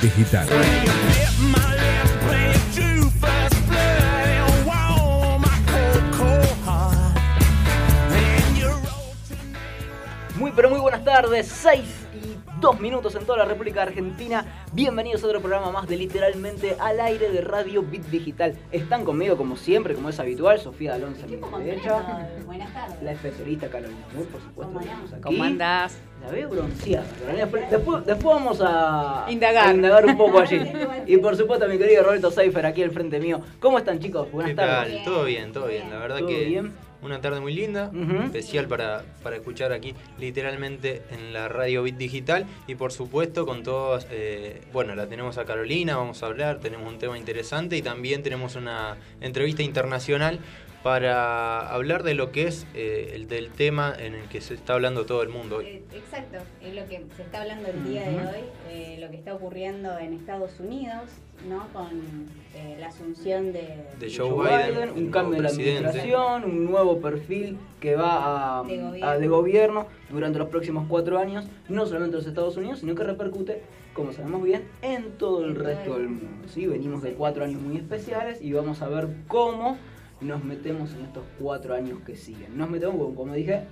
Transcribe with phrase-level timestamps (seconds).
[0.00, 0.46] Digital.
[10.36, 12.07] Muy pero muy buenas tardes, 6
[12.60, 14.44] 2 minutos en toda la República Argentina.
[14.72, 18.54] Bienvenidos a otro programa más de literalmente al aire de Radio Bit Digital.
[18.72, 22.26] Están conmigo como siempre, como es habitual, Sofía Alonso a mi derecha.
[22.46, 23.02] Buenas tardes.
[23.02, 24.72] La especialista Carolina Moore, por supuesto.
[24.72, 25.22] ¿Cómo que tenemos aquí.
[25.22, 25.98] ¿Cómo andás?
[26.20, 27.06] La veo bronceada.
[27.36, 29.68] Después, después, después vamos a Indagar.
[29.68, 30.58] a indagar un poco allí.
[31.06, 33.40] Y por supuesto mi querido Roberto Seifer aquí al frente mío.
[33.60, 34.30] ¿Cómo están chicos?
[34.32, 34.94] Buenas ¿Qué tardes.
[34.96, 35.04] tal?
[35.04, 35.88] Todo bien, todo bien.
[35.90, 36.72] La verdad ¿Todo que bien?
[37.02, 37.90] Una tarde muy linda,
[38.24, 42.46] especial para, para escuchar aquí literalmente en la radio Bit Digital.
[42.66, 46.90] Y por supuesto con todos, eh, bueno, la tenemos a Carolina, vamos a hablar, tenemos
[46.92, 50.40] un tema interesante y también tenemos una entrevista internacional
[50.82, 54.74] para hablar de lo que es eh, el del tema en el que se está
[54.74, 55.66] hablando todo el mundo hoy.
[55.66, 59.16] Eh, Exacto, es lo que se está hablando el día de hoy, eh, lo que
[59.16, 61.10] está ocurriendo en Estados Unidos,
[61.48, 61.66] ¿no?
[61.72, 61.86] Con
[62.54, 66.64] eh, la asunción de, De Joe Joe Biden, Biden, un cambio en la administración, un
[66.64, 69.06] nuevo perfil que va a, De gobierno.
[69.06, 72.94] a- de gobierno durante los próximos cuatro años, no solamente en los Estados Unidos, sino
[72.94, 73.62] que repercute,
[73.94, 76.48] como sabemos bien, en todo el resto el del mundo.
[76.48, 76.66] ¿sí?
[76.66, 79.76] Venimos de cuatro años muy especiales y vamos a ver cómo
[80.20, 82.56] nos metemos en estos cuatro años que siguen.
[82.58, 83.62] Nos metemos, como, como dije,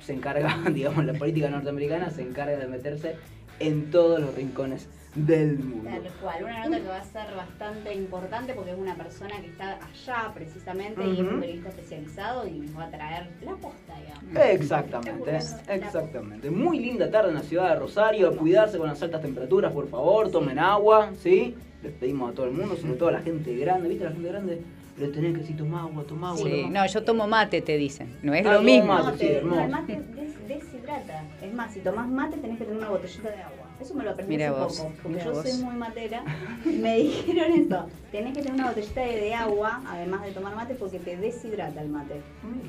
[0.00, 3.16] se encarga, digamos, la política norteamericana se encarga de meterse
[3.58, 5.90] en todos los rincones del mundo.
[5.90, 9.46] Tal cual, una nota que va a ser bastante importante porque es una persona que
[9.48, 13.94] está allá precisamente y es un periodista especializado y nos va a traer la posta,
[13.98, 14.50] digamos.
[14.52, 15.36] Exactamente,
[15.68, 16.50] exactamente.
[16.50, 18.28] Muy linda tarde en la ciudad de Rosario.
[18.28, 20.30] A cuidarse con las altas temperaturas, por favor.
[20.30, 21.56] Tomen agua, ¿sí?
[21.82, 23.88] Les pedimos a todo el mundo, sobre todo a la gente grande.
[23.88, 24.04] ¿Viste?
[24.04, 24.62] La gente grande
[24.98, 26.42] le tenés que decir toma agua, toma agua.
[26.42, 28.16] Sí, no, yo tomo mate, te dicen.
[28.22, 28.92] No es Ah, lo mismo.
[28.94, 29.40] mate.
[29.42, 31.24] No, sí, el mate des- deshidrata.
[31.42, 33.66] Es más, si tomás mate tenés que tener una botellita de agua.
[33.80, 34.92] Eso me lo aprendí Mira hace vos, poco.
[35.02, 35.48] Porque mira yo vos.
[35.48, 36.22] soy muy matera
[36.64, 37.86] y me dijeron eso.
[38.12, 41.80] Tenés que tener una botellita de, de agua, además de tomar mate, porque te deshidrata
[41.80, 42.20] el mate.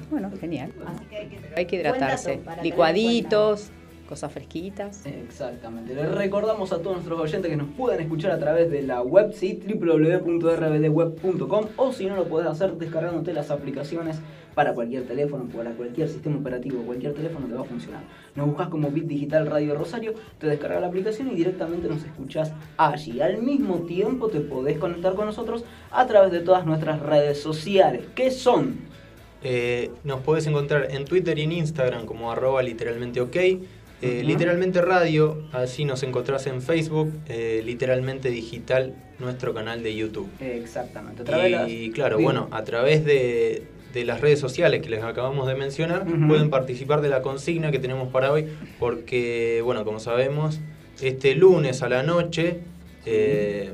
[0.10, 0.72] Bueno, genial.
[0.88, 2.40] Así que hay que, Hay hidratarse.
[2.64, 3.72] Licuaditos,
[4.08, 5.06] cosas fresquitas.
[5.06, 5.94] Exactamente.
[5.96, 9.34] Les recordamos a todos nuestros oyentes que nos puedan escuchar a través de la web,
[9.34, 9.62] ¿sí?
[9.68, 14.18] www.rbdweb.com o si no lo podés hacer descargándote las aplicaciones
[14.56, 18.02] para cualquier teléfono, para cualquier sistema operativo, cualquier teléfono te va a funcionar.
[18.36, 22.52] Nos buscas como Bit Digital Radio Rosario, te descargas la aplicación y directamente nos escuchás
[22.78, 23.22] allí.
[23.22, 28.02] Al mismo tiempo te podés conectar con nosotros a través de todas nuestras redes sociales.
[28.16, 28.76] ¿Qué son?
[29.44, 33.36] Eh, nos podés encontrar en Twitter y en Instagram como arroba literalmente ok.
[33.38, 34.24] eh.
[34.24, 40.28] Literalmente Radio, así nos encontrás en Facebook, eh, literalmente digital, nuestro canal de YouTube.
[40.40, 41.22] Exactamente.
[41.22, 42.26] A través de Y las- claro, Bien.
[42.26, 43.64] bueno, a través de,
[43.94, 47.80] de las redes sociales que les acabamos de mencionar, pueden participar de la consigna que
[47.80, 48.48] tenemos para hoy,
[48.80, 50.60] porque, bueno, como sabemos,
[51.02, 52.60] este lunes a la noche
[53.06, 53.72] eh,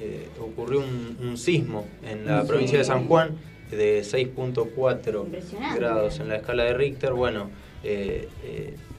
[0.00, 2.48] eh, ocurrió un, un sismo en la Sí.
[2.48, 3.30] provincia de San Juan
[3.70, 5.78] de 6.4 Impresionante.
[5.80, 7.12] grados en la escala de Richter.
[7.12, 7.50] Bueno,
[7.84, 8.28] eh,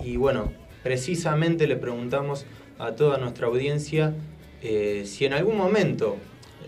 [0.03, 0.51] y bueno,
[0.83, 2.45] precisamente le preguntamos
[2.79, 4.13] a toda nuestra audiencia
[4.61, 6.17] si en algún momento,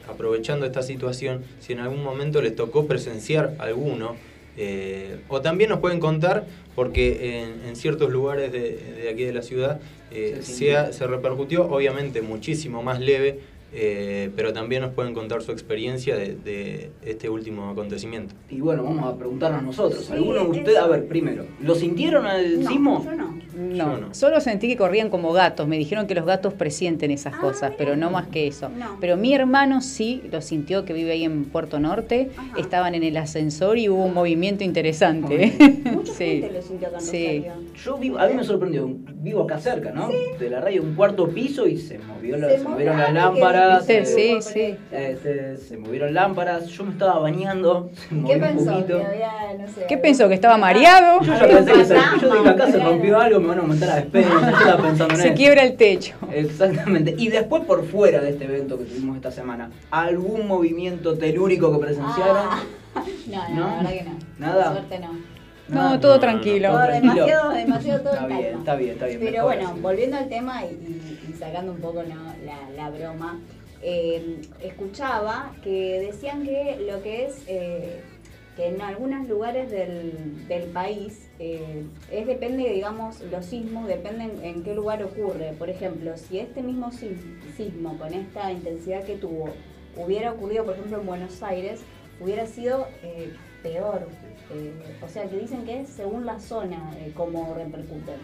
[0.09, 4.15] aprovechando esta situación, si en algún momento les tocó presenciar alguno,
[4.57, 9.33] eh, o también nos pueden contar, porque en, en ciertos lugares de, de aquí de
[9.33, 9.79] la ciudad
[10.11, 13.39] eh, se repercutió, obviamente muchísimo más leve,
[13.73, 18.33] eh, pero también nos pueden contar su experiencia de, de este último acontecimiento.
[18.49, 20.05] Y bueno, vamos a preguntarnos nosotros.
[20.05, 23.03] Sí, ¿Alguno de ustedes, a ver, primero, ¿lo sintieron al No, sismo?
[23.05, 23.39] yo no.
[23.59, 24.13] No, Yo no.
[24.13, 25.67] solo sentí que corrían como gatos.
[25.67, 27.75] Me dijeron que los gatos presienten esas Ah, cosas, mira.
[27.77, 28.69] pero no más que eso.
[28.69, 28.97] No.
[29.01, 32.29] Pero mi hermano sí lo sintió, que vive ahí en Puerto Norte.
[32.37, 32.57] Ajá.
[32.57, 35.53] Estaban en el ascenso y hubo un movimiento interesante.
[35.91, 36.25] Mucha Sí.
[36.41, 37.45] gente lo sintió Sí.
[37.83, 40.09] Yo vivo, a mí me sorprendió, vivo acá cerca, ¿no?
[40.39, 43.05] De la radio, un cuarto piso y se movió la- Se se, movió movieron las
[43.07, 43.13] que
[43.67, 43.87] lámparas.
[43.87, 44.01] ¿Viste?
[44.01, 44.59] eh, Sí, sí.
[44.61, 44.77] ahí.
[44.91, 48.85] este, se movieron lámparas, yo me estaba bañando, se ¿Qué un pensó?
[48.87, 50.27] Que había, no sé, ¿Qué pensó?
[50.27, 51.21] ¿Que estaba mareado?
[51.21, 53.89] Yo ya pensé que se, yo dije acá se rompió algo, me van a aumentar
[53.89, 55.35] la despensa, yo estaba pensando en Se eso.
[55.35, 56.15] quiebra el techo.
[56.31, 57.15] Exactamente.
[57.17, 61.79] Y después por fuera de este evento que tuvimos esta semana, ¿algún movimiento telúrico que
[61.85, 62.37] presenciaron?
[62.49, 62.63] Ah,
[63.27, 63.67] no, no, ¿No?
[63.67, 64.11] la verdad que no.
[64.39, 64.63] Nada.
[64.65, 65.39] Por suerte no.
[65.69, 65.89] Nada.
[65.91, 66.69] No, todo no, tranquilo.
[66.69, 67.13] no, Todo tranquilo.
[67.13, 69.19] demasiado, demasiado todo Está en bien, está bien, está bien.
[69.19, 72.33] Pero mejor bueno, volviendo al tema y sacando un poco ¿no?
[72.45, 73.39] la, la broma,
[73.81, 78.01] eh, escuchaba que decían que lo que es eh,
[78.57, 84.63] que en algunos lugares del, del país eh, es depende, digamos, los sismos dependen en
[84.63, 85.53] qué lugar ocurre.
[85.57, 87.23] Por ejemplo, si este mismo sis-
[87.55, 89.49] sismo con esta intensidad que tuvo
[89.95, 91.79] hubiera ocurrido, por ejemplo, en Buenos Aires,
[92.19, 93.31] hubiera sido eh,
[93.63, 94.07] peor.
[95.05, 98.15] O sea, que dicen que es según la zona cómo repercuten.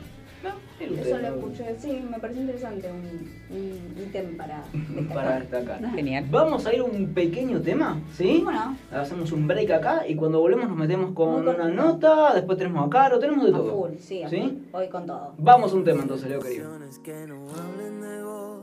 [0.43, 5.13] No, Eso lo escuché, sí, me pareció interesante, un, un ítem para destacar.
[5.15, 5.91] Para destacar.
[5.95, 6.25] Genial.
[6.29, 8.41] Vamos a ir a un pequeño tema, ¿sí?
[8.43, 12.57] Bueno, Hacemos un break acá y cuando volvemos nos metemos con Muy una nota, después
[12.57, 13.71] tenemos a Caro, tenemos de a todo.
[13.87, 14.39] full, sí, a ¿Sí?
[14.41, 14.71] full.
[14.71, 15.33] Voy con todo.
[15.39, 16.69] Vamos a un tema entonces, Leo querido.
[16.69, 18.61] Canciones que no hablen de vos,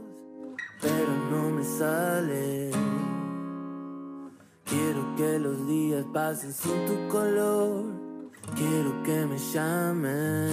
[0.81, 2.71] pero no me sale.
[4.65, 7.85] Quiero que los días pasen sin tu color.
[8.57, 10.53] Quiero que me llames.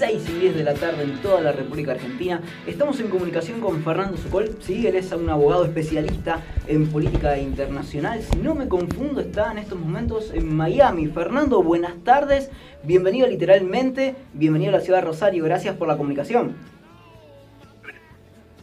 [0.00, 2.40] 6 y 10 de la tarde en toda la República Argentina.
[2.66, 4.56] Estamos en comunicación con Fernando Sokol.
[4.60, 8.22] Sí, él es un abogado especialista en política internacional.
[8.22, 11.08] Si no me confundo, está en estos momentos en Miami.
[11.08, 12.50] Fernando, buenas tardes.
[12.82, 14.14] Bienvenido literalmente.
[14.32, 15.44] Bienvenido a la ciudad de Rosario.
[15.44, 16.56] Gracias por la comunicación.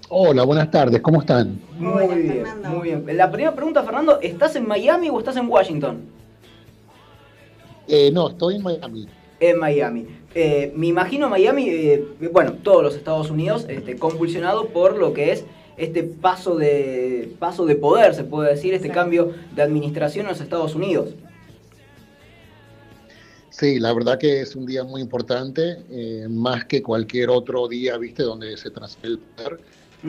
[0.10, 1.60] Hola, buenas tardes, ¿cómo están?
[1.78, 2.70] Muy Hola, bien, Fernando.
[2.70, 3.16] muy bien.
[3.16, 6.02] La primera pregunta, Fernando, ¿estás en Miami o estás en Washington?
[7.88, 9.08] Eh, no, estoy en Miami.
[9.40, 10.08] En Miami.
[10.40, 15.32] Eh, me imagino Miami, eh, bueno, todos los Estados Unidos, este, convulsionado por lo que
[15.32, 15.46] es
[15.78, 19.02] este paso de paso de poder, se puede decir, este Exacto.
[19.02, 21.10] cambio de administración en los Estados Unidos.
[23.50, 27.98] Sí, la verdad que es un día muy importante, eh, más que cualquier otro día,
[27.98, 29.60] viste, donde se transfiere el poder,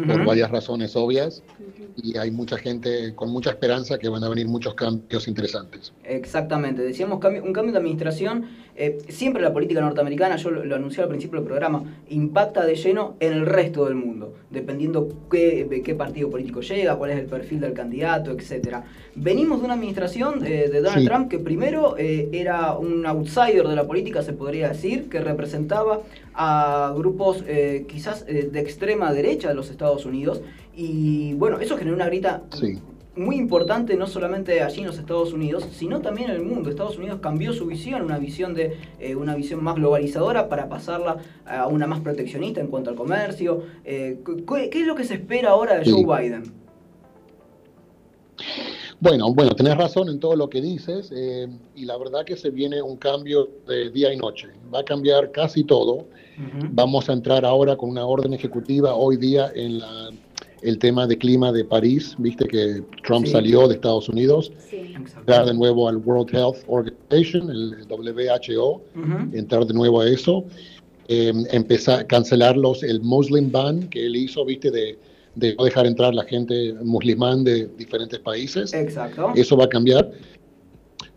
[0.06, 0.26] por Ujú.
[0.26, 1.42] varias razones obvias,
[1.96, 5.94] y hay mucha gente con mucha esperanza que van a venir muchos cambios interesantes.
[6.04, 8.67] Exactamente, decíamos cambio- un cambio de administración.
[8.78, 12.76] Eh, siempre la política norteamericana, yo lo, lo anuncié al principio del programa, impacta de
[12.76, 17.18] lleno en el resto del mundo, dependiendo qué, de qué partido político llega, cuál es
[17.18, 18.84] el perfil del candidato, etcétera.
[19.16, 21.06] Venimos de una administración eh, de Donald Sí.
[21.06, 26.00] Trump que primero eh, era un outsider de la política, se podría decir, que representaba
[26.34, 27.42] a grupos
[27.88, 30.40] quizás de extrema derecha de los Estados Unidos.
[30.76, 32.78] Y bueno, eso generó una grita Sí.
[33.18, 36.70] Muy importante no solamente allí en los Estados Unidos, sino también en el mundo.
[36.70, 41.18] Estados Unidos cambió su visión, una visión de eh, una visión más globalizadora para pasarla
[41.44, 43.62] a una más proteccionista en cuanto al comercio.
[43.84, 45.90] Eh, ¿qué, qué es lo que se espera ahora de Sí.
[45.90, 46.52] Joe Biden?
[49.00, 51.46] Bueno, bueno, tenés razón en todo lo que dices eh,
[51.76, 54.48] y la verdad que se viene un cambio de día y noche.
[54.74, 56.06] Va a cambiar casi todo.
[56.70, 60.10] Vamos a entrar ahora con una orden ejecutiva hoy día en la,
[60.62, 62.14] el tema de clima de París.
[62.18, 63.32] Viste que Trump Sí.
[63.32, 64.94] salió de Estados Unidos, Sí.
[64.94, 68.80] entrar de nuevo al World Health Organization, el WHO,
[69.32, 70.44] entrar de nuevo a eso,
[71.08, 74.98] eh, empezar cancelar los, el Muslim ban que él hizo, viste, de,
[75.36, 78.72] de no dejar entrar la gente musulmán de diferentes países.
[78.74, 79.32] Exacto.
[79.36, 80.10] Eso va a cambiar.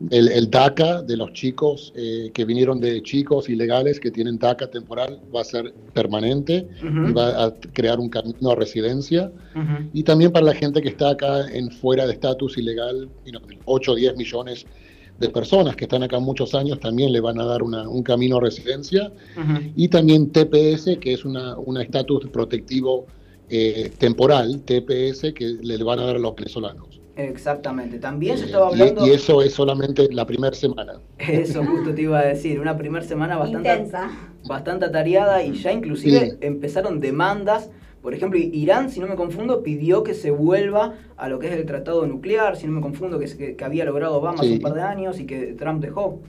[0.09, 4.69] El, el DACA de los chicos eh, que vinieron de chicos ilegales que tienen DACA
[4.71, 6.67] temporal va a ser permanente
[7.09, 9.31] y va a crear un camino a residencia.
[9.93, 13.41] Y también para la gente que está acá en fuera de estatus ilegal, you know,
[13.65, 14.65] 8 o 10 millones
[15.19, 18.37] de personas que están acá muchos años, también le van a dar una- un camino
[18.37, 19.11] a residencia.
[19.75, 23.05] Y también TPS, que es una un estatus protectivo
[23.49, 27.00] eh, temporal, TPS, que le van a dar a los venezolanos.
[27.15, 27.99] Exactamente.
[27.99, 29.05] También se estaba hablando.
[29.05, 30.93] y, eso es solamente la primera semana.
[31.17, 32.59] Eso justo te iba a decir.
[32.59, 34.09] Una primera semana bastante, Intensa.
[34.47, 36.37] bastante atareada y ya inclusive Sí.
[36.41, 37.69] empezaron demandas.
[38.01, 41.53] Por ejemplo, Irán, si no me confundo, pidió que se vuelva a lo que es
[41.53, 44.59] el tratado nuclear, si no me confundo, que, que, que había logrado Obama hace un
[44.59, 46.19] par de años y que Trump dejó.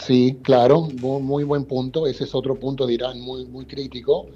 [0.00, 2.06] Sí, claro, muy, muy buen punto.
[2.06, 4.26] Ese es otro punto de Irán muy, muy crítico.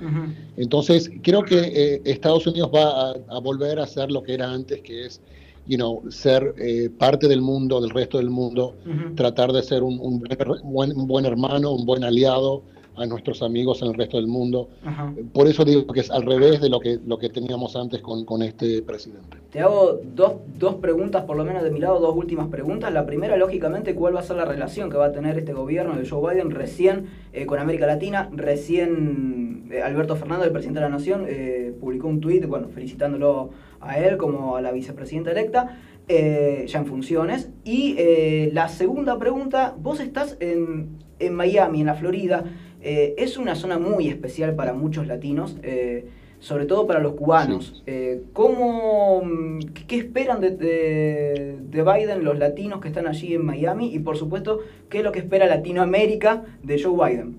[0.57, 4.51] Entonces, creo que eh, Estados Unidos va a, a volver a ser lo que era
[4.51, 5.21] antes, que es,
[5.67, 8.75] you know, ser eh, parte del mundo, del resto del mundo,
[9.15, 10.23] tratar de ser un, un
[10.65, 12.63] buen, un buen hermano, un buen aliado
[12.97, 14.69] a nuestros amigos en el resto del mundo.
[14.85, 15.13] Ajá.
[15.33, 18.25] Por eso digo que es al revés de lo que, lo que teníamos antes con,
[18.25, 19.39] con este presidente.
[19.51, 22.93] Te hago dos, dos preguntas, por lo menos de mi lado, dos últimas preguntas.
[22.93, 25.97] La primera, lógicamente, ¿cuál va a ser la relación que va a tener este gobierno
[25.97, 28.29] de Joe Biden recién eh, con América Latina?
[28.33, 33.51] Recién eh, Alberto Fernández, el presidente de la Nación, eh, publicó un tuit, bueno, felicitándolo
[33.81, 37.51] a él como a la vicepresidenta electa, eh, ya en funciones.
[37.65, 42.45] Y eh, la segunda pregunta, vos estás en, en Miami, en la Florida.
[42.85, 45.57] Eh, es una zona muy especial para muchos latinos.
[45.63, 46.05] eh,
[46.41, 47.83] sobre todo para los cubanos.
[47.87, 53.47] Eh, ¿cómo, mm, qué, esperan de, de- de Biden los latinos que están allí en
[53.47, 53.95] Miami?
[53.95, 54.59] Y por supuesto,
[54.91, 57.37] ¿qué es lo que espera Latinoamérica de Joe Biden?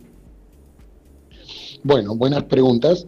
[1.84, 3.06] Bueno, buenas preguntas.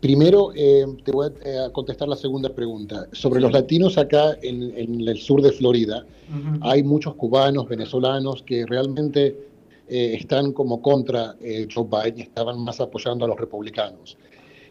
[0.00, 1.28] Primero, te voy
[1.66, 3.06] a contestar la segunda pregunta.
[3.12, 6.04] Sobre los latinos acá en, en el sur de Florida,
[6.60, 9.36] hay muchos cubanos, venezolanos que realmente
[9.90, 14.16] eh, están como contra eh, Joe Biden estaban más apoyando a los republicanos.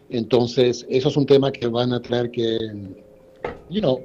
[0.09, 2.57] Entonces, eso es un tema que van a tener que,
[3.69, 4.01] you know,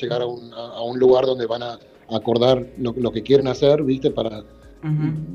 [0.00, 3.82] llegar a un, a- un lugar donde van a acordar lo, lo que quieren hacer,
[3.82, 4.10] ¿viste?
[4.10, 4.44] Para,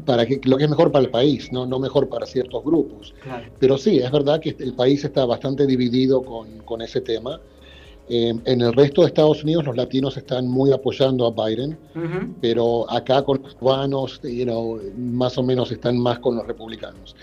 [0.06, 3.14] para que, lo que es mejor para el país, no, no mejor para ciertos grupos.
[3.22, 3.46] Claro.
[3.60, 7.40] Pero sí, es verdad que el país está bastante dividido con, con ese tema.
[8.10, 11.78] Eh, en el resto de Estados Unidos los latinos están muy apoyando a Biden,
[12.40, 17.16] pero acá con los cubanos, you know, más o menos están más con los republicanos.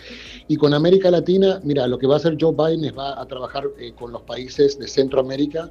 [0.47, 3.27] Y con América Latina, mira, lo que va a hacer Joe Biden es va a
[3.27, 5.71] trabajar eh, con los países de Centroamérica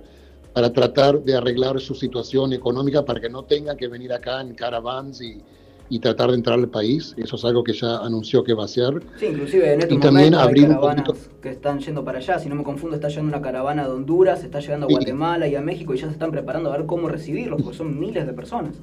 [0.53, 4.55] para tratar de arreglar su situación económica para que no tengan que venir acá en
[4.55, 5.43] caravans y,
[5.89, 7.13] y tratar de entrar al país.
[7.17, 9.01] Eso es algo que ya anunció que va a hacer.
[9.19, 12.39] Sí, inclusive en estos Y también hay un caravanas poquito- que están yendo para allá.
[12.39, 14.89] Si no me confundo, está yendo una caravana de Honduras, está llegando a.
[14.89, 17.99] Guatemala y a México y ya se están preparando a ver cómo recibirlos, porque son
[17.99, 18.75] miles de personas.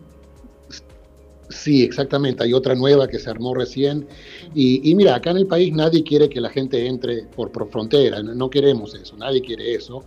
[1.48, 2.44] Sí, exactamente.
[2.44, 4.06] Hay otra nueva que se armó recién.
[4.54, 7.68] Y, y mira, acá en el país nadie quiere que la gente entre por, por
[7.70, 8.22] frontera.
[8.22, 9.16] No, no queremos eso.
[9.16, 10.04] Nadie quiere eso.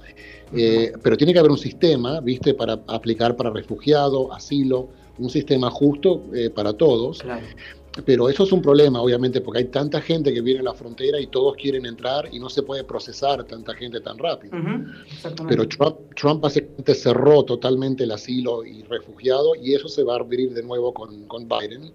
[0.56, 2.54] Eh, pero tiene que haber un sistema, ¿viste?
[2.54, 7.20] Para aplicar para refugiado, asilo, un sistema justo eh, para todos.
[7.20, 7.46] Claro.
[8.05, 11.20] Pero eso es un problema, obviamente, porque hay tanta gente que viene a la frontera
[11.22, 14.58] y todos quieren entrar y no se puede procesar tanta gente tan rápido.
[14.58, 15.55] Ujú, Exactamente.
[15.55, 20.20] Pero Trump, Trump básicamente cerró totalmente el asilo y refugiado y eso se va a
[20.22, 21.91] abrir de nuevo con, con Biden.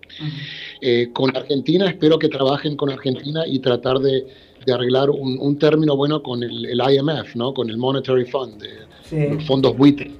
[0.81, 4.25] Eh, con Argentina, espero que trabajen con Argentina y tratar de,
[4.65, 7.53] de arreglar un, un término bueno con el, el IMF, ¿no?
[7.53, 8.69] con el Monetary Fund, de,
[9.03, 9.17] Sí.
[9.35, 10.13] los fondos buitre,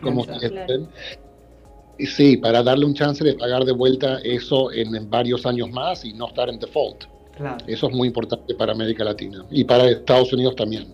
[0.00, 0.88] como Exacto.
[2.04, 6.04] Sí, para darle un chance de pagar de vuelta eso en, en varios años más
[6.04, 7.04] y no estar en default.
[7.36, 7.64] Claro.
[7.66, 10.86] Eso es muy importante para América Latina y para Estados Unidos también.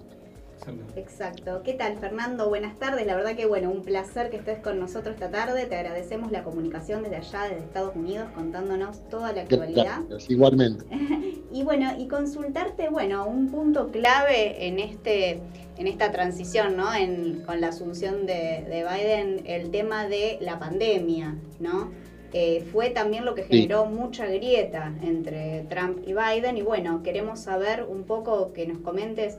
[0.96, 1.62] Exacto.
[1.64, 2.48] ¿Qué tal, Fernando?
[2.48, 3.06] Buenas tardes.
[3.06, 5.66] La verdad que, bueno, un placer que estés con nosotros esta tarde.
[5.66, 10.02] Te agradecemos la comunicación desde allá, desde Estados Unidos, contándonos toda la actualidad.
[10.08, 10.84] Gracias, igualmente.
[11.54, 15.42] Y bueno, y consultarte, bueno, un punto clave en este
[15.76, 16.94] en esta transición, ¿no?
[16.94, 21.90] En, con la asunción de, de Biden, el tema de la pandemia, ¿no?
[22.34, 26.56] Eh, fue también lo que generó mucha grieta entre Trump y Biden.
[26.56, 29.36] Y bueno, queremos saber un poco que nos comentes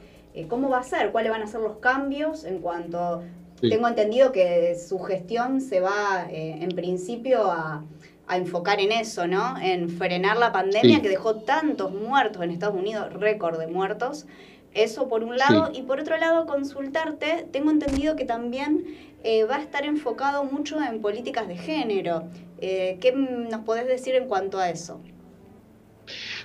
[0.49, 3.23] cómo va a ser, cuáles van a ser los cambios en cuanto...
[3.61, 3.69] Sí.
[3.69, 7.85] Tengo entendido que su gestión se va eh, en principio a,
[8.27, 9.55] a enfocar en eso, ¿no?
[9.61, 11.01] En frenar la pandemia Sí.
[11.01, 14.25] que dejó tantos muertos en Estados Unidos, récord de muertos.
[14.73, 15.69] Eso por un lado.
[15.71, 15.79] Sí.
[15.79, 18.83] Y por otro lado, consultarte, tengo entendido que también
[19.23, 22.23] eh, va a estar enfocado mucho en políticas de género.
[22.59, 24.99] Eh, ¿Qué nos podés decir en cuanto a eso?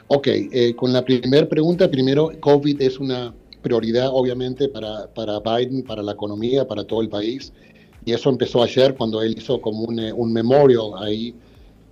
[0.07, 5.83] Ok, eh, con la primera pregunta, primero, COVID es una prioridad obviamente para, para Biden,
[5.83, 7.53] para la economía, para todo el país.
[8.05, 11.35] Y eso empezó ayer cuando él hizo como un, eh, un memorial ahí,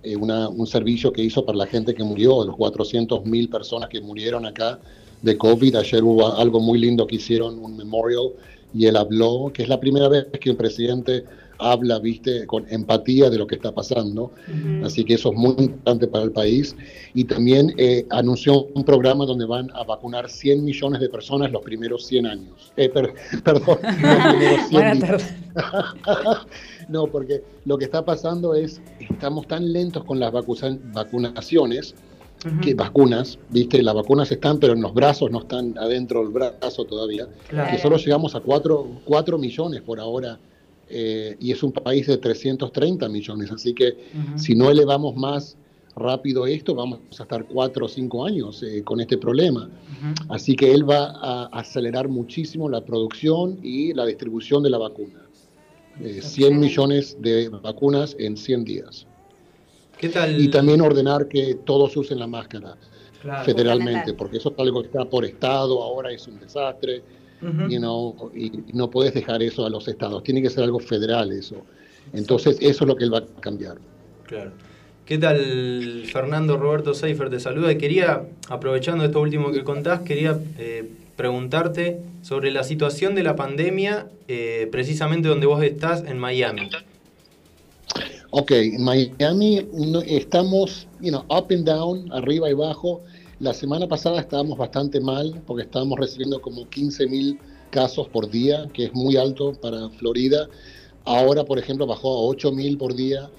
[0.03, 3.99] eh, un servicio que hizo para la gente que murió, los 400 mil personas que
[4.01, 4.79] murieron acá
[5.21, 5.75] de COVID.
[5.75, 8.31] Ayer hubo algo muy lindo que hicieron, un memorial,
[8.73, 11.23] y él habló, que es la primera vez que un presidente
[11.59, 14.31] habla, viste, con empatía de lo que está pasando.
[14.83, 16.75] Así que eso es muy importante para el país.
[17.13, 21.61] Y también eh, anunció un programa donde van a vacunar 100 millones de personas los
[21.63, 22.71] primeros 100 años.
[22.77, 25.23] Eh, per- perdón, los primeros 100 Buena di- tarde.
[26.89, 31.95] no, porque lo que está pasando es, estamos tan lentos con las vacunaciones,
[32.61, 36.85] que vacunas, viste, las vacunas están, pero en los brazos no están adentro del brazo
[36.85, 37.71] todavía, Claro.
[37.71, 40.37] que solo llegamos a 4, millones por ahora,
[40.89, 44.37] eh, y es un país de 330 millones, así que Ujú.
[44.37, 45.57] si no elevamos más
[45.95, 49.65] rápido esto, vamos a estar 4 o 5 años eh, con este problema.
[49.65, 50.33] Ujú.
[50.33, 55.27] Así que él va a acelerar muchísimo la producción y la distribución de la vacuna.
[55.99, 59.07] Eh, 100 millones de vacunas en 100 días.
[59.97, 60.39] ¿Qué tal?
[60.39, 62.77] Y también ordenar que todos usen la máscara
[63.19, 63.43] Claro.
[63.43, 67.03] federalmente, porque eso es algo que está por estado, ahora es un desastre,
[67.41, 71.31] You know, y no puedes dejar eso a los estados, tiene que ser algo federal
[71.31, 71.57] eso.
[72.13, 73.77] Entonces eso es lo que él va a cambiar.
[74.25, 74.51] Claro.
[75.05, 77.29] ¿Qué tal, Fernando Roberto Seifer?
[77.29, 83.15] Te saluda y quería, aprovechando esto último que contás, quería eh, preguntarte sobre la situación
[83.15, 86.69] de la pandemia, eh, precisamente donde vos estás, en Miami.
[88.31, 93.01] Ok, Miami no- estamos, you know, up and down, arriba y abajo.
[93.39, 98.67] La semana pasada estábamos bastante mal porque estábamos recibiendo como 15 mil casos por día,
[98.73, 100.49] que es muy alto para Florida.
[101.05, 103.29] Ahora, por ejemplo, bajó a 8 mil por día.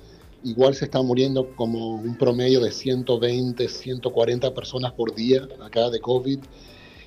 [0.44, 5.98] Igual se está muriendo como un promedio de 120, 140 personas por día acá de
[5.98, 6.38] COVID.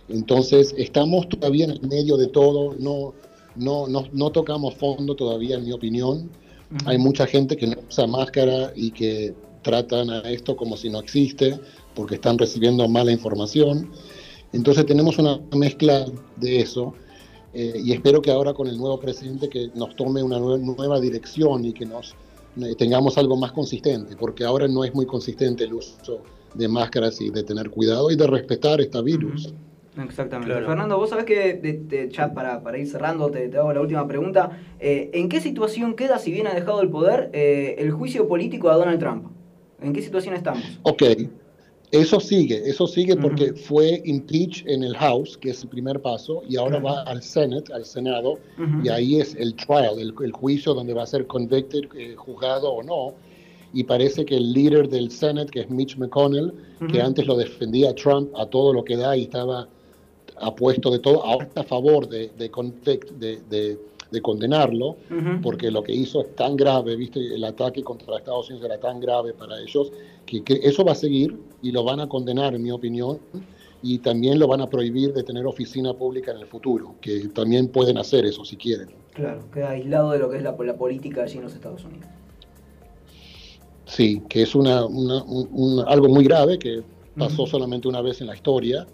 [0.09, 2.75] Entonces, estamos todavía en el medio de todo.
[2.77, 3.13] No,
[3.55, 6.29] no, no, no tocamos fondo todavía, en mi opinión.
[6.85, 10.99] Hay mucha gente que no usa máscara y que tratan a esto como si no
[10.99, 11.57] existe
[11.95, 13.89] porque están recibiendo mala información.
[14.53, 16.05] Entonces tenemos una mezcla
[16.37, 16.93] de eso
[17.53, 20.99] eh, y espero que ahora con el nuevo presidente que nos tome una nue- nueva
[20.99, 22.15] dirección y que nos
[22.61, 26.19] eh, tengamos algo más consistente, porque ahora no es muy consistente el uso
[26.53, 29.53] de máscaras y de tener cuidado y de respetar este virus.
[29.97, 30.51] Exactamente.
[30.53, 30.67] Claro.
[30.67, 33.81] Fernando, vos sabés que, de- de- ya para, para ir cerrando, te, te hago la
[33.81, 34.57] última pregunta.
[34.79, 38.69] Eh, ¿En qué situación queda, si bien ha dejado el poder, eh, el juicio político
[38.69, 39.27] a Donald Trump?
[39.81, 40.63] ¿En qué situación estamos?
[40.83, 41.03] Ok,
[41.91, 46.41] eso sigue, eso sigue porque fue impeach en el House, que es el primer paso,
[46.47, 46.95] y ahora Claro.
[46.95, 48.39] va al Senate, al Senado,
[48.83, 52.71] y ahí es el trial, el, el juicio donde va a ser convicted, eh, juzgado
[52.71, 53.13] o no.
[53.73, 56.53] Y parece que el líder del Senate, que es Mitch McConnell,
[56.91, 59.67] que antes lo defendía a Trump a todo lo que da y estaba
[60.37, 63.77] apuesto de todo, ahora está a favor de, de, convict- de, de-
[64.11, 64.97] de condenarlo
[65.41, 68.99] porque lo que hizo es tan grave, viste, el ataque contra Estados Unidos era tan
[68.99, 69.91] grave para ellos,
[70.25, 73.19] que, que eso va a seguir y lo van a condenar, en mi opinión,
[73.81, 77.69] y también lo van a prohibir de tener oficina pública en el futuro, que también
[77.69, 78.89] pueden hacer eso si quieren.
[79.13, 82.05] Claro, queda aislado de lo que es la, la política allí en los Estados Unidos.
[83.85, 86.83] Sí, que es una, una- un- un- algo muy grave que
[87.17, 88.87] pasó solamente una vez en la historia,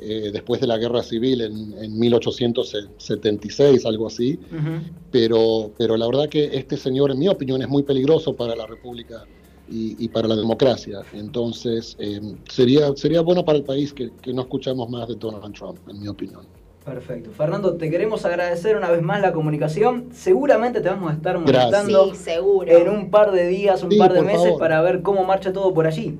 [0.00, 4.38] eh, después de la guerra civil en, en 1876, algo así.
[4.52, 4.80] Ujú.
[5.10, 8.66] pero, pero la verdad que este señor, en mi opinión, es muy peligroso para la
[8.66, 9.24] República
[9.70, 11.00] y, y para la democracia.
[11.12, 15.54] Entonces, eh, sería, sería bueno para el país que, que no escuchamos más de Donald
[15.54, 16.46] Trump, en mi opinión.
[16.84, 17.30] Perfecto.
[17.32, 20.06] Fernando, te queremos agradecer una vez más la comunicación.
[20.12, 22.70] Seguramente te vamos a estar molestando Sí, seguro.
[22.70, 24.58] en un par de días, un Sí, par de meses favor.
[24.58, 26.16] para ver cómo marcha todo por allí.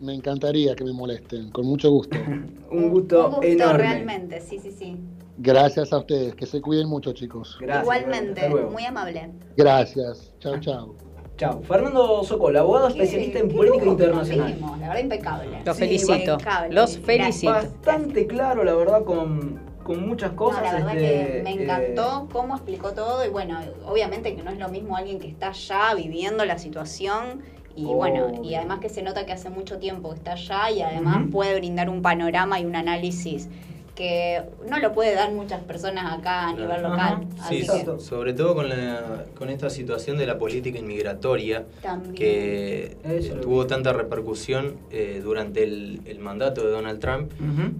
[0.00, 2.16] Me encantaría que me molesten, con mucho gusto.
[2.70, 3.78] Un gusto, Un gusto enorme.
[3.78, 4.96] realmente, sí, sí, sí.
[5.38, 7.56] Gracias a ustedes, que se cuiden mucho, chicos.
[7.60, 9.30] Gracias, Igualmente, muy amable.
[9.56, 10.32] Gracias.
[10.40, 10.94] Chao, chao.
[11.36, 11.62] Chao.
[11.62, 14.46] Fernando Sokol, abogado especialista en política internacional.
[14.48, 15.62] conseguimos, La verdad, impecable.
[15.64, 16.32] Los Sí, felicito.
[16.32, 16.74] impecable.
[16.74, 17.52] Los felicito.
[17.52, 20.62] Bastante claro, la verdad, con, con muchas No, cosas.
[20.64, 24.50] la verdad este, que me eh, encantó cómo explicó todo y bueno, obviamente que no
[24.50, 27.42] es lo mismo alguien que está allá viviendo la situación
[27.78, 30.82] y bueno, y además que se nota que hace mucho tiempo que está allá y
[30.82, 33.48] además puede brindar un panorama y un análisis
[33.94, 36.88] que no lo puede dar muchas personas acá a nivel Claro.
[36.90, 37.26] local.
[37.40, 42.14] Así Sí, que sobre todo con, la- con esta situación de la política inmigratoria también.
[42.14, 47.32] que Eso tuvo tanta repercusión eh, durante el, el mandato de Donald Trump.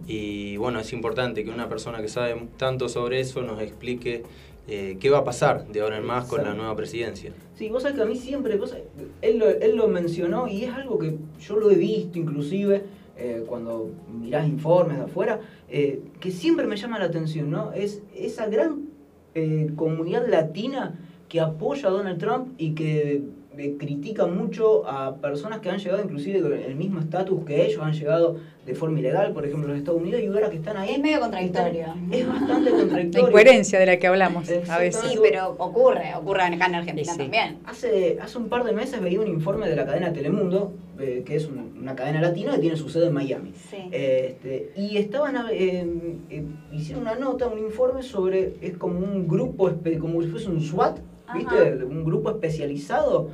[0.09, 4.25] Y bueno, es importante que una persona que sabe tanto sobre eso nos explique
[4.69, 7.33] eh, qué va a pasar de ahora en más con la nueva presidencia.
[7.55, 8.85] Sí, vos sabés que a mí siempre, vos sabés,
[9.23, 12.85] él, lo, él lo mencionó y es algo que yo lo he visto inclusive
[13.21, 17.73] eh, cuando mirás informes de afuera, eh, que siempre me llama la atención, ¿no?
[17.73, 18.91] Es esa gran
[19.35, 20.97] eh, comunidad latina
[21.29, 23.23] que apoya a Donald Trump y que
[23.59, 27.83] eh, critica mucho a personas que han llegado inclusive con el mismo estatus que ellos,
[27.83, 30.91] han llegado de forma ilegal, por ejemplo, los Estados Unidos, y ahora que están ahí...
[30.91, 31.81] Es medio contradictorio.
[31.87, 33.29] están- es bastante La contradictorio.
[33.29, 35.03] incoherencia de la que hablamos a veces.
[35.11, 37.19] Sí, pero ocurre, ocurre acá en Argentina Sí, sí.
[37.19, 37.59] también.
[37.65, 41.37] Hace, hace un par de meses veía un informe de la cadena Telemundo, eh, que
[41.37, 43.53] es un- una cadena latina que tiene su sede en Miami.
[43.71, 43.77] Sí.
[43.91, 45.87] Este, y estaban eh,
[46.29, 50.61] eh, hicieron una nota, un informe sobre, es como un grupo, como si fuese un
[50.61, 50.99] SWAT,
[51.35, 51.55] ¿viste?
[51.57, 51.85] Ajá.
[51.89, 53.31] Un grupo especializado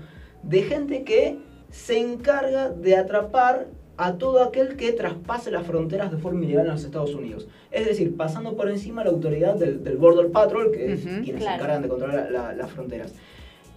[0.48, 1.38] de gente que
[1.70, 6.72] se encarga de atrapar a todo aquel que traspase las fronteras de forma ilegal en
[6.72, 7.46] los Estados Unidos.
[7.70, 11.32] Es decir, pasando por encima la autoridad del, del Border Patrol, que es quienes se
[11.34, 11.54] claro.
[11.56, 13.12] encargan de controlar la- las fronteras.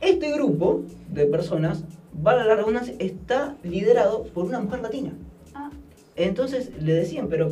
[0.01, 5.13] Este grupo de personas, vale la redundancia, está liderado por una mujer latina.
[5.53, 5.69] Ah,
[6.15, 7.49] Entonces le decían, pero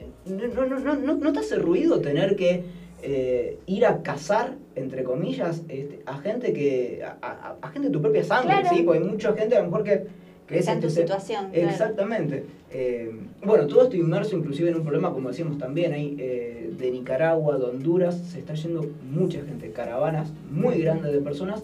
[0.00, 2.64] eh, no, no, no, no, ¿no te hace ruido tener que
[3.02, 7.02] eh, ir a cazar, entre comillas, este, a gente que.
[7.04, 8.68] A, a- a gente de tu propia sangre, Claro.
[8.76, 8.82] ¿sí?
[8.82, 10.02] Porque hay mucha gente a lo mejor que.
[10.46, 11.50] que está en tu este, se- situación.
[11.52, 11.68] claro.
[11.68, 12.44] Exactamente.
[12.70, 13.10] Eh,
[13.44, 17.58] bueno, todo esto inmerso inclusive en un problema, como decíamos también, ahí eh, de Nicaragua,
[17.58, 21.62] de Honduras, se está yendo mucha gente, caravanas muy grandes de personas,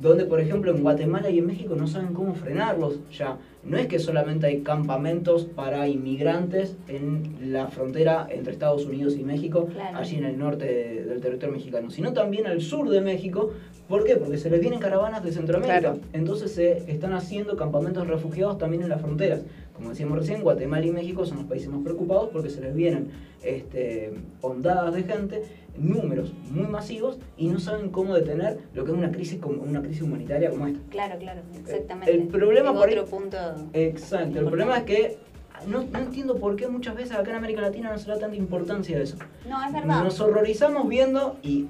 [0.00, 3.38] donde por ejemplo en Guatemala y en México no saben cómo frenarlos ya.
[3.62, 9.24] No es que solamente hay campamentos para inmigrantes en la frontera entre Estados Unidos y
[9.24, 9.98] México, Claro.
[9.98, 13.50] allí en el norte de- del territorio mexicano, sino también al sur de México.
[13.88, 14.16] ¿Por qué?
[14.16, 15.80] Porque se les vienen caravanas de Centroamérica.
[15.80, 15.98] Claro.
[16.14, 19.42] Entonces se están haciendo campamentos refugiados también en las fronteras.
[19.74, 23.08] Como decíamos recién, Guatemala y México son los países más preocupados porque se les vienen
[23.42, 25.42] este, ondadas de gente,
[25.80, 29.80] números muy masivos y no saben cómo detener lo que es una crisis como una
[29.82, 30.80] crisis humanitaria como esta.
[30.90, 32.12] Claro, claro, exactamente.
[32.14, 33.36] El problema por ahí- otro punto.
[33.72, 34.38] Exacto.
[34.38, 35.18] El problema es que
[35.66, 38.36] no, no entiendo por qué muchas veces acá en América Latina no se da tanta
[38.36, 39.16] importancia a eso.
[39.48, 40.04] No, es verdad.
[40.04, 41.66] Nos horrorizamos viendo y,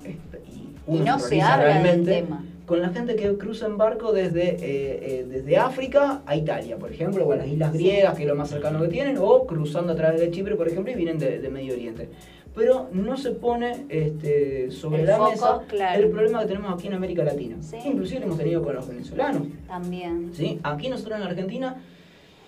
[0.88, 2.44] y no se habla del tema.
[2.66, 6.92] con la gente que cruza en barco desde, eh, eh, desde África a Italia, por
[6.92, 9.92] ejemplo, o a las islas griegas, que es lo más cercano que tienen, o cruzando
[9.92, 12.08] a través de Chipre, por ejemplo, y vienen de, de Medio Oriente.
[12.54, 16.02] Pero no se pone este, sobre El la foco, mesa claro.
[16.02, 17.56] el problema que tenemos aquí en América Latina.
[17.60, 17.76] Sí.
[17.84, 19.42] Inclusive lo hemos tenido con los venezolanos.
[19.68, 20.30] También.
[20.34, 20.58] ¿sí?
[20.64, 21.76] Aquí nosotros en la Argentina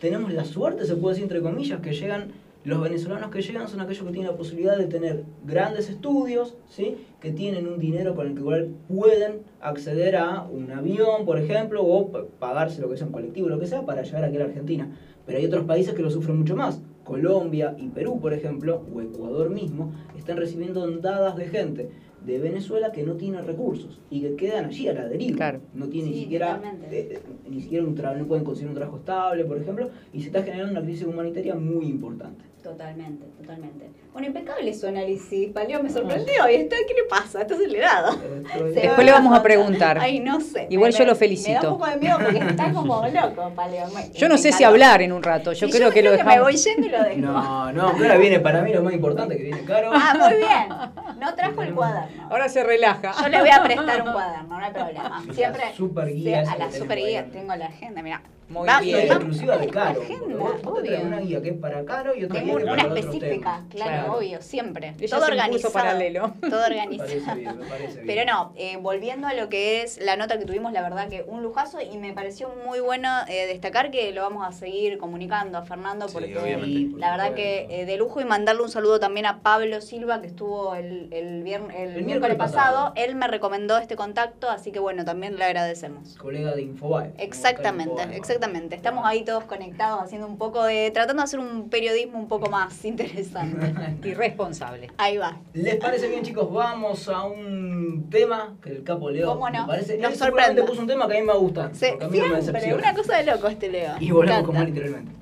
[0.00, 2.32] tenemos la suerte, se puede decir entre comillas, que llegan,
[2.64, 6.96] los venezolanos que llegan son aquellos que tienen la posibilidad de tener grandes estudios, ¿sí?
[7.20, 11.84] que tienen un dinero con el que igual pueden acceder a un avión, por ejemplo,
[11.84, 14.40] o pa- pagarse lo que sea un colectivo, lo que sea, para llegar aquí a
[14.40, 14.88] la Argentina.
[15.24, 16.80] Pero hay otros países que lo sufren mucho más.
[17.04, 21.90] Colombia y Perú, por ejemplo, o Ecuador mismo, están recibiendo ondadas de gente
[22.24, 25.36] de Venezuela que no tiene recursos y que quedan allí a la deriva.
[25.36, 25.60] Claro.
[25.74, 26.60] No tienen ni siquiera
[26.90, 30.20] eh, eh, ni siquiera un trabajo, no pueden conseguir un trabajo estable, por ejemplo, y
[30.20, 32.44] se está generando una crisis humanitaria muy importante.
[32.62, 33.90] Totalmente, totalmente.
[34.12, 36.48] Bueno, impecable su análisis, Paleo, me sorprendió.
[36.48, 37.40] ¿Y está, qué le pasa?
[37.40, 38.12] Está acelerado.
[38.12, 39.98] Esto Después le vamos a preguntar.
[39.98, 40.68] Ay, no sé.
[40.70, 41.58] Igual Me- yo lo me- felicito.
[41.60, 43.88] Me da un poco de miedo porque está como loco, Paleo.
[43.88, 45.52] Me- Yo no me sé si hablar en un rato.
[45.54, 46.40] Yo creo que lo me dejamos.
[46.42, 47.16] voy yendo y lo dejo.
[47.20, 49.90] No, no, ahora viene para mí lo más importante, que viene caro.
[49.92, 51.18] Ah, muy bien.
[51.18, 52.28] No trajo el cuaderno.
[52.30, 53.12] Ahora se relaja.
[53.22, 55.22] Yo le voy a prestar un cuaderno, no hay problema.
[55.26, 55.62] La Siempre.
[55.76, 58.22] super guía a la super guía tengo la agenda, mira.
[58.52, 59.06] Muy Va- bien.
[59.06, 60.02] Exclusiva de caro.
[60.02, 62.72] Agenda, Vos- te una guía que es para caro y otra Tengo guía que es
[62.72, 64.94] una para específica, claro, obvio, siempre.
[65.00, 65.72] Ella todo organizado.
[65.72, 66.34] paralelo.
[66.40, 67.36] Todo Me parece organizado.
[67.38, 68.06] bien, me parece bien.
[68.06, 71.24] Pero no, eh, volviendo a lo que es la nota que tuvimos, la verdad que
[71.26, 75.56] un lujazo y me pareció muy bueno eh, destacar que lo vamos a seguir comunicando
[75.58, 76.98] a Fernando Sí, porque obviamente.
[76.98, 80.26] la verdad que eh, de lujo y mandarle un saludo también a Pablo Silva que
[80.26, 82.52] estuvo el, el, vier- el El miércoles miércoles pasado.
[82.88, 82.92] pasado.
[82.96, 86.16] Él me recomendó este contacto, así que bueno, también le agradecemos.
[86.18, 87.12] Colega de Infobae.
[87.18, 88.16] Exactamente, Infobae.
[88.16, 88.41] exactamente.
[88.42, 92.50] Estamos ahí todos conectados haciendo un poco de, tratando de hacer un periodismo un poco
[92.50, 93.72] más interesante.
[94.08, 94.90] Irresponsable.
[94.98, 95.38] Ahí va.
[95.52, 96.52] ¿Les parece bien, chicos?
[96.52, 99.60] Vamos a un tema que el capo Leo ¿Cómo no?
[99.62, 99.96] me parece.
[99.98, 100.64] Nos él sorprenda.
[100.64, 101.62] puso un tema que a mí me gusta.
[101.62, 102.76] No me siempre, decepciona.
[102.76, 103.92] una cosa de loco este Leo.
[104.00, 105.21] Y volvemos Me con literalmente.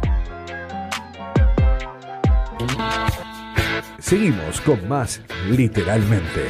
[4.11, 6.41] Seguimos con más literalmente.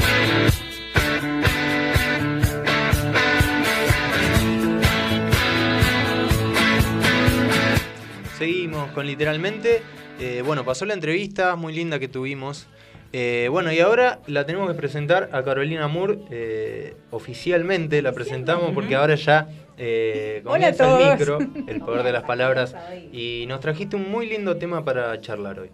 [8.40, 9.84] Seguimos con literalmente.
[10.20, 12.66] Eh, bueno, pasó la entrevista muy linda que tuvimos.
[13.14, 18.02] Eh, bueno, y ahora la tenemos que presentar a Carolina Moore eh, oficialmente.
[18.02, 22.76] La presentamos porque ahora ya eh, comienza el micro, el poder de las palabras.
[23.14, 25.70] Y nos trajiste un muy lindo tema para charlar hoy.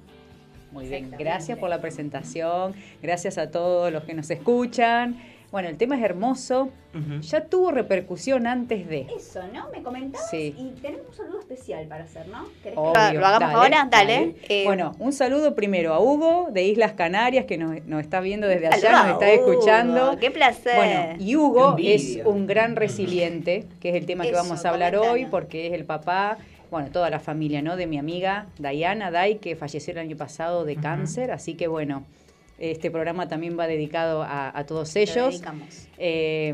[0.77, 5.17] Muy bien, gracias por la presentación, gracias a todos los que nos escuchan.
[5.51, 6.69] Bueno, el tema es hermoso,
[7.21, 9.07] ya tuvo repercusión antes de.
[9.17, 9.69] Eso, ¿no?
[9.71, 10.53] Me comentabas Sí.
[10.55, 12.43] y tenemos un saludo especial para hacer, ¿no?
[12.61, 13.87] ¿Querés que- Obvio, ¿Lo hagamos ahora?
[13.89, 14.35] Dale.
[14.49, 18.45] Eh, bueno, un saludo primero a Hugo de Islas Canarias que nos, nos está viendo
[18.45, 20.17] desde allá, nos está escuchando.
[20.19, 20.75] Qué placer.
[20.75, 24.95] Bueno, y Hugo es un gran resiliente, que es el tema que vamos a hablar
[24.95, 26.37] hoy, porque es el papá,
[26.71, 27.75] bueno, toda la familia, ¿no?
[27.77, 32.03] De mi amiga Diana Dai, que falleció el año pasado de cáncer, así que bueno,
[32.59, 35.31] este programa también va dedicado a, a todos Lo ellos.
[35.31, 35.87] dedicamos.
[35.97, 36.53] Eh,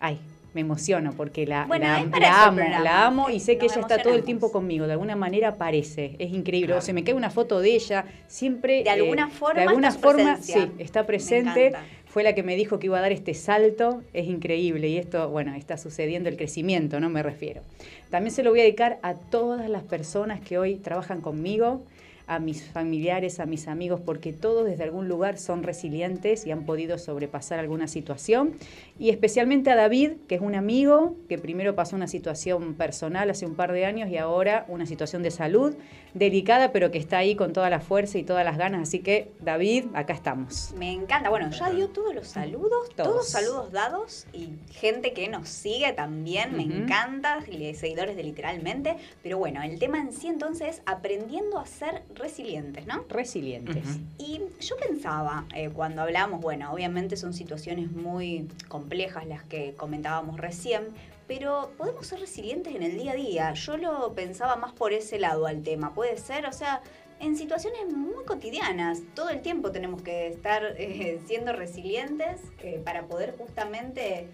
[0.00, 0.18] ay,
[0.54, 1.98] me emociono porque la, Bueno, la-
[2.46, 2.80] amo, programa.
[2.84, 5.48] la amo y sé que Nos ella está todo el tiempo conmigo, de alguna manera
[5.48, 8.84] aparece, es increíble, o se me cae una foto de ella, siempre...
[8.84, 10.62] De alguna forma De alguna está forma, presencia.
[10.66, 11.72] sí, está presente.
[12.14, 15.28] Fue la que me dijo que iba a dar este salto, es increíble y esto,
[15.30, 17.62] bueno, está sucediendo el crecimiento, no me refiero.
[18.08, 21.82] También se lo voy a dedicar a todas las personas que hoy trabajan conmigo,
[22.26, 26.64] a mis familiares, a mis amigos, porque todos desde algún lugar son resilientes y han
[26.64, 28.54] podido sobrepasar alguna situación.
[28.98, 33.46] Y especialmente a David, que es un amigo que primero pasó una situación personal hace
[33.46, 35.74] un par de años y ahora una situación de salud
[36.14, 38.82] delicada, pero que está ahí con toda la fuerza y todas las ganas.
[38.82, 40.72] Así que, David, acá estamos.
[40.78, 41.28] Me encanta.
[41.28, 43.28] Bueno, ya dio todos los saludos, todos, Todos.
[43.28, 47.40] saludos dados y gente que nos sigue también, me encanta,
[47.74, 48.96] seguidores de literalmente.
[49.22, 53.04] Pero bueno, el tema en sí entonces es aprendiendo a ser resilientes, ¿no?
[53.08, 53.84] Resilientes.
[54.18, 60.38] Y yo pensaba, eh, cuando hablamos, bueno, obviamente son situaciones muy complejas las que comentábamos
[60.38, 60.82] recién,
[61.26, 63.52] pero podemos ser resilientes en el día a día.
[63.54, 65.94] Yo lo pensaba más por ese lado al tema.
[65.94, 66.82] Puede ser, o sea,
[67.20, 73.06] en situaciones muy cotidianas, todo el tiempo tenemos que estar eh, siendo resilientes eh, para
[73.06, 74.28] poder justamente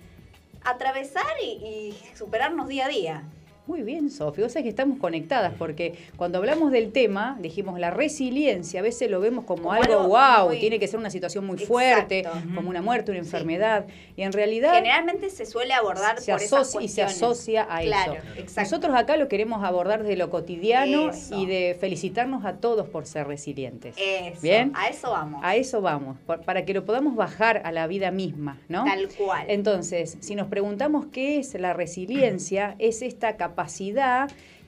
[0.62, 3.24] atravesar y, y superarnos día a día.
[3.66, 4.44] Muy bien, Sofía.
[4.44, 9.08] Vos sabés que estamos conectadas porque cuando hablamos del tema, dijimos la resiliencia, a veces
[9.08, 11.72] lo vemos como, Como algo, algo wow, muy- tiene que ser una situación muy Exacto.
[11.72, 12.24] fuerte,
[12.56, 13.26] como una muerte, una Sí.
[13.26, 13.86] enfermedad.
[14.16, 18.14] Y en realidad Generalmente se suele abordar se por esas y se asocia a Claro,
[18.14, 18.22] eso.
[18.40, 18.60] exacto.
[18.62, 21.38] Nosotros acá lo queremos abordar de lo cotidiano Eso.
[21.38, 23.94] y de felicitarnos a todos por ser resilientes.
[23.98, 24.72] Eso, Bien.
[24.74, 25.42] a eso vamos.
[25.44, 28.84] A eso vamos, para que lo podamos bajar a la vida misma, ¿no?
[28.84, 29.44] Tal cual.
[29.48, 33.49] Entonces, si nos preguntamos qué es la resiliencia, es esta capacidad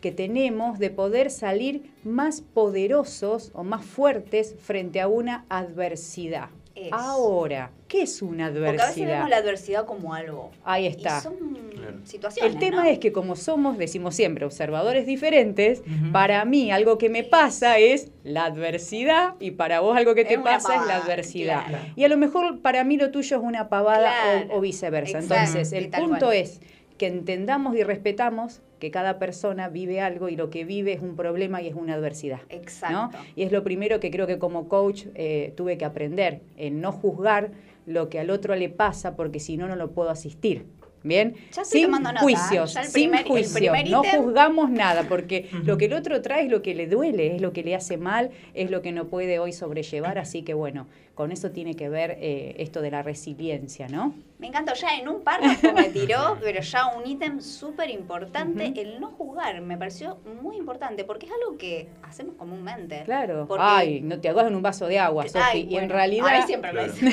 [0.01, 6.49] que tenemos de poder salir más poderosos o más fuertes frente a una adversidad.
[6.91, 9.09] Ahora, ¿qué es una Porque a veces adversidad?
[9.17, 10.51] vemos la adversidad como algo.
[10.65, 11.21] Ahí Y está.
[11.21, 11.35] son
[11.71, 11.99] Claro.
[12.05, 12.55] situaciones.
[12.55, 12.89] El tema ¿no?
[12.89, 18.11] es que como somos, decimos siempre, observadores diferentes, para mí algo que me pasa es
[18.25, 21.67] la adversidad y para vos algo que Es te pasa es la adversidad.
[21.69, 21.85] claro.
[21.95, 25.19] Y a lo mejor para mí lo tuyo es una pavada o- Claro, o, viceversa.
[25.19, 26.37] exacto, Entonces, el punto cual.
[26.37, 26.61] es
[26.99, 31.15] que entendamos y respetamos que cada persona vive algo y lo que vive es un
[31.15, 32.41] problema y es una adversidad.
[32.51, 32.57] ¿no?
[32.57, 33.17] Exacto.
[33.37, 36.91] Y es lo primero que creo que como coach eh, tuve que aprender, en no
[36.91, 37.53] juzgar
[37.87, 40.67] lo que al otro le pasa porque si no, no lo puedo asistir.
[41.05, 45.95] Bien, Ya sin nota, juicios, ya sin juicios, no juzgamos nada, porque lo que el
[45.95, 48.83] otro trae es lo que le duele, es lo que le hace mal, es lo
[48.83, 50.89] que no puede hoy sobrellevar, así que bueno,
[51.23, 54.13] con eso tiene que ver eh, esto de la resiliencia, ¿no?
[54.41, 58.99] Me encantó, ya en un párrafo me tiró, pero ya un ítem súper importante, el
[59.01, 63.03] no juzgar, me pareció muy importante, porque es algo que hacemos comúnmente.
[63.05, 63.47] Claro.
[63.47, 65.59] Porque- Ay, no te hagas en un vaso de agua, Ay, Sofi.
[65.59, 66.27] y en bueno, realidad.
[66.35, 67.13] a mí siempre me dicen.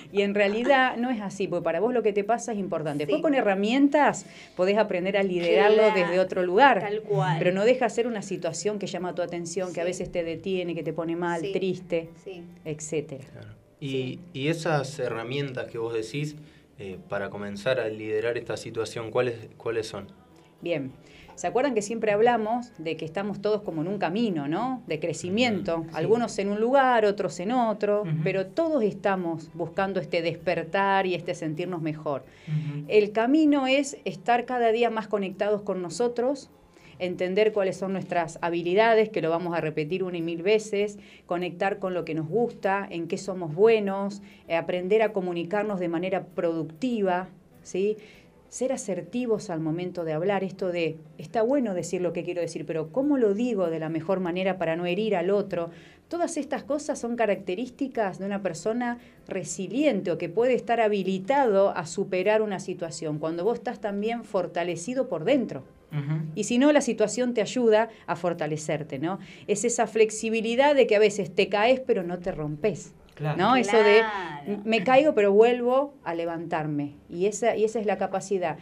[0.12, 3.04] y en realidad no es así, porque para vos lo que te pasa es importante.
[3.04, 3.22] Después Sí.
[3.22, 4.24] con herramientas
[4.56, 6.80] podés aprender a liderarlo Claro, desde otro lugar.
[6.80, 7.36] Tal cual.
[7.38, 10.74] Pero no deja ser una situación que llama tu atención, que a veces te detiene,
[10.74, 11.52] que te pone mal, Sí.
[11.52, 12.42] triste, Sí.
[12.64, 13.24] etcétera.
[13.32, 13.49] Claro.
[13.80, 16.36] Y, y esas herramientas que vos decís
[16.78, 20.06] eh, para comenzar a liderar esta situación, ¿cuáles, ¿cuáles son?
[20.62, 20.92] Bien.
[21.34, 24.82] ¿Se acuerdan que siempre hablamos de que estamos todos como en un camino, ¿no?
[24.86, 25.86] De crecimiento.
[25.94, 31.34] Algunos en un lugar, otros en otro, pero todos estamos buscando este despertar y este
[31.34, 32.24] sentirnos mejor.
[32.88, 36.50] El camino es estar cada día más conectados con nosotros,
[37.00, 41.78] entender cuáles son nuestras habilidades, que lo vamos a repetir una y mil veces, conectar
[41.78, 46.26] con lo que nos gusta, en qué somos buenos, eh, aprender a comunicarnos de manera
[46.26, 47.28] productiva,
[47.62, 47.96] ¿sí?
[48.48, 52.66] Ser asertivos al momento de hablar, esto de, está bueno decir lo que quiero decir,
[52.66, 55.70] pero ¿cómo lo digo de la mejor manera para no herir al otro?
[56.08, 61.86] Todas estas cosas son características de una persona resiliente o que puede estar habilitado a
[61.86, 65.62] superar una situación, cuando vos estás también fortalecido por dentro.
[66.36, 69.18] Y si no, la situación te ayuda a fortalecerte, ¿no?
[69.48, 72.92] Es esa flexibilidad de que a veces te caes pero no te rompes.
[73.16, 73.36] Claro.
[73.36, 73.56] ¿no?
[73.56, 74.02] Eso de
[74.64, 76.94] me caigo pero vuelvo a levantarme.
[77.08, 78.56] Y esa, y esa es la capacidad.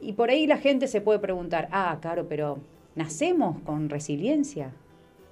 [0.00, 2.58] Y por ahí la gente se puede preguntar, ah, claro, pero
[2.96, 4.72] ¿nacemos con resiliencia?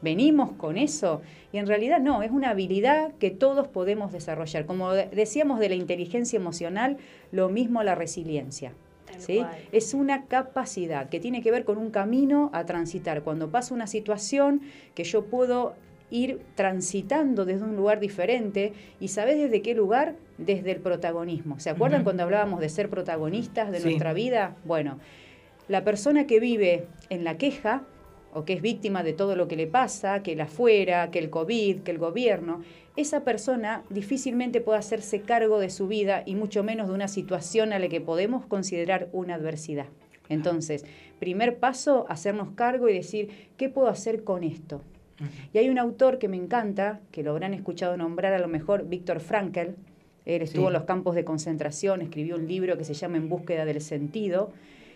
[0.03, 1.21] ¿Venimos con eso?
[1.53, 4.65] Y en realidad no, es una habilidad que todos podemos desarrollar.
[4.65, 6.97] Como de- decíamos de la inteligencia emocional,
[7.33, 8.73] lo mismo la resiliencia.
[9.73, 13.23] Es una capacidad que tiene que ver con un camino a transitar.
[13.23, 14.63] Cuando pasa una situación
[14.95, 15.75] que yo puedo
[16.11, 20.17] ir transitando desde un lugar diferente y ¿sabés desde qué lugar?
[20.39, 21.61] Desde el protagonismo.
[21.61, 23.85] ¿Se acuerdan cuando hablábamos de ser protagonistas de Sí.
[23.85, 24.57] nuestra vida?
[24.65, 24.99] Bueno,
[25.69, 27.83] la persona que vive en la queja
[28.33, 31.31] o que es víctima de todo lo que le pasa, que el afuera, que el
[31.31, 32.63] COVID, que el gobierno,
[32.97, 37.73] esa persona difícilmente puede hacerse cargo de su vida y mucho menos de una situación
[37.73, 39.87] a la que podemos considerar una adversidad.
[40.29, 40.85] Entonces,
[41.19, 44.81] primer paso, hacernos cargo y decir, ¿qué puedo hacer con esto?
[45.53, 48.87] Y hay un autor que me encanta, que lo habrán escuchado nombrar a lo mejor,
[48.87, 49.75] Víctor Frankl.
[50.25, 50.67] Él estuvo Sí.
[50.69, 54.53] en los campos de concentración, escribió un libro que se llama En búsqueda del sentido.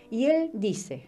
[0.09, 1.03] Y él dice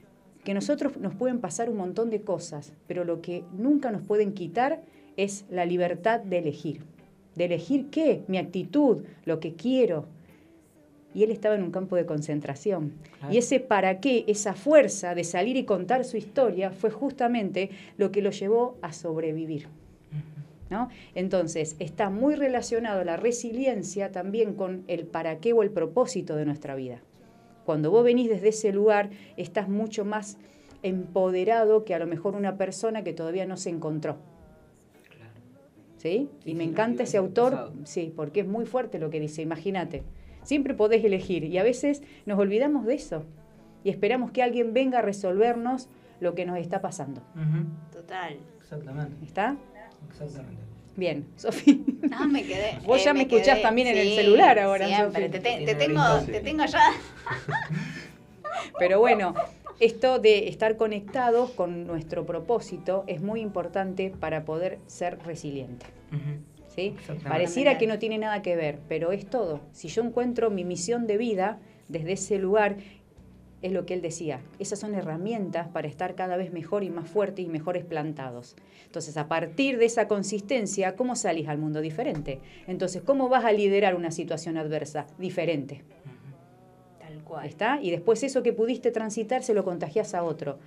[0.47, 4.31] que nosotros nos pueden pasar un montón de cosas, pero lo que nunca nos pueden
[4.31, 4.81] quitar
[5.17, 6.85] es la libertad de elegir.
[7.35, 8.23] ¿De elegir qué?
[8.29, 10.05] Mi actitud, lo que quiero.
[11.13, 12.93] Y él estaba en un campo de concentración.
[13.19, 13.33] Claro.
[13.33, 18.13] Y ese para qué, esa fuerza de salir y contar su historia, fue justamente lo
[18.13, 19.67] que lo llevó a sobrevivir.
[20.69, 20.87] ¿no?
[21.13, 26.45] Entonces, está muy relacionado la resiliencia también con el para qué o el propósito de
[26.45, 27.01] nuestra vida.
[27.67, 30.37] Cuando vos venís desde ese lugar, estás mucho más
[30.83, 34.15] empoderado que a lo mejor una persona que todavía no se encontró.
[35.97, 36.29] ¿Sí?
[36.45, 37.73] Sí, y me encanta ese autor, pasado.
[37.83, 40.05] sí, porque es muy fuerte lo que dice, imagínate.
[40.43, 43.25] Siempre podés elegir y a veces nos olvidamos de eso
[43.83, 45.89] y esperamos que alguien venga a resolvernos
[46.21, 47.21] lo que nos está pasando.
[47.91, 48.37] Total.
[48.61, 49.25] Exactamente.
[49.25, 49.57] ¿Está?
[50.07, 50.63] Exactamente.
[50.97, 51.75] Bien, Sofía.
[52.11, 52.79] Ah, me quedé.
[52.85, 55.27] Vos ya me escuchás quedé- también en el celular ahora, Siempre.
[55.27, 55.31] Sofi.
[55.31, 56.81] Te, te- te Tiene tengo, te tengo ya.
[58.79, 59.33] Pero bueno,
[59.79, 65.85] esto de estar conectados con nuestro propósito es muy importante para poder ser resiliente.
[66.75, 66.95] ¿sí?
[67.27, 69.61] Pareciera que no tiene nada que ver, pero es todo.
[69.71, 72.77] Si yo encuentro mi misión de vida desde ese lugar,
[73.61, 77.09] es lo que él decía, esas son herramientas para estar cada vez mejor y más
[77.09, 78.55] fuertes y mejores plantados.
[78.85, 82.39] Entonces, a partir de esa consistencia, ¿cómo salís al mundo diferente?
[82.67, 85.07] Entonces, ¿cómo vas a liderar una situación adversa?
[85.17, 85.83] Diferente.
[86.99, 87.47] Tal cual.
[87.47, 87.79] ¿Está?
[87.81, 90.59] Y después eso que pudiste transitar se lo contagias a otro.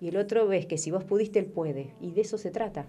[0.00, 1.94] Y el otro ves que si vos pudiste, él puede.
[2.00, 2.86] Y de eso se trata.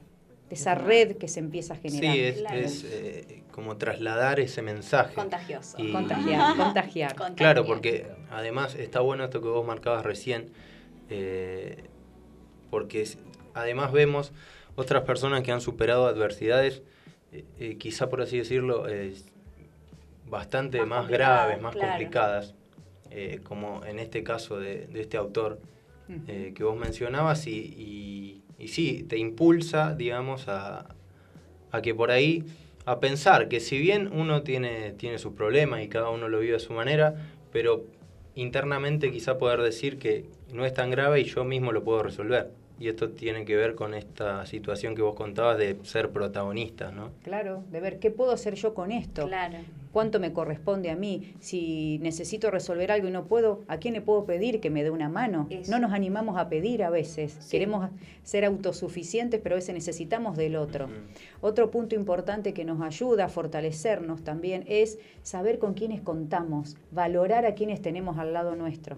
[0.54, 2.14] De esa red que se empieza a generar.
[2.14, 2.56] Sí, es, Claro.
[2.60, 5.16] es, eh, como trasladar ese mensaje.
[5.16, 5.78] Contagioso.
[5.82, 7.16] Y- Contagiar, contagiar.
[7.16, 7.36] Contagiar.
[7.36, 10.52] Claro, porque además está bueno esto que vos marcabas recién,
[11.10, 11.86] eh,
[12.70, 13.18] porque es-
[13.56, 14.32] además vemos
[14.76, 16.84] otras personas que han superado adversidades,
[17.32, 19.16] eh, eh, quizá por así decirlo, eh,
[20.28, 21.90] bastante Más graves, más claro.
[21.94, 22.54] complicadas,
[23.10, 25.60] eh, como en este caso de, de este autor
[26.28, 30.96] eh, que vos mencionabas, y, y, y sí, te impulsa, digamos, a,
[31.72, 32.44] a que por ahí,
[32.86, 36.56] a pensar que si bien uno tiene, tiene sus problemas y cada uno lo vive
[36.56, 37.16] a su manera,
[37.52, 37.86] pero
[38.36, 42.52] internamente quizá poder decir que no es tan grave y yo mismo lo puedo resolver.
[42.80, 47.12] Y esto tiene que ver con esta situación que vos contabas de ser protagonista, ¿no?
[47.24, 49.28] Claro, de ver qué puedo hacer yo con esto.
[49.28, 49.60] Claro.
[49.94, 51.36] ¿Cuánto me corresponde a mí?
[51.40, 54.90] Si necesito resolver algo y no puedo, ¿a quién le puedo pedir que me dé
[54.90, 55.46] una mano?
[55.52, 55.70] Eso.
[55.72, 57.38] No nos animamos a pedir a veces.
[57.40, 57.52] Sí.
[57.52, 57.92] Queremos
[58.24, 60.90] ser autosuficientes, pero a veces necesitamos del otro.
[61.42, 67.46] Otro punto importante que nos ayuda a fortalecernos también es saber con quiénes contamos, valorar
[67.46, 68.98] a quienes tenemos al lado nuestro.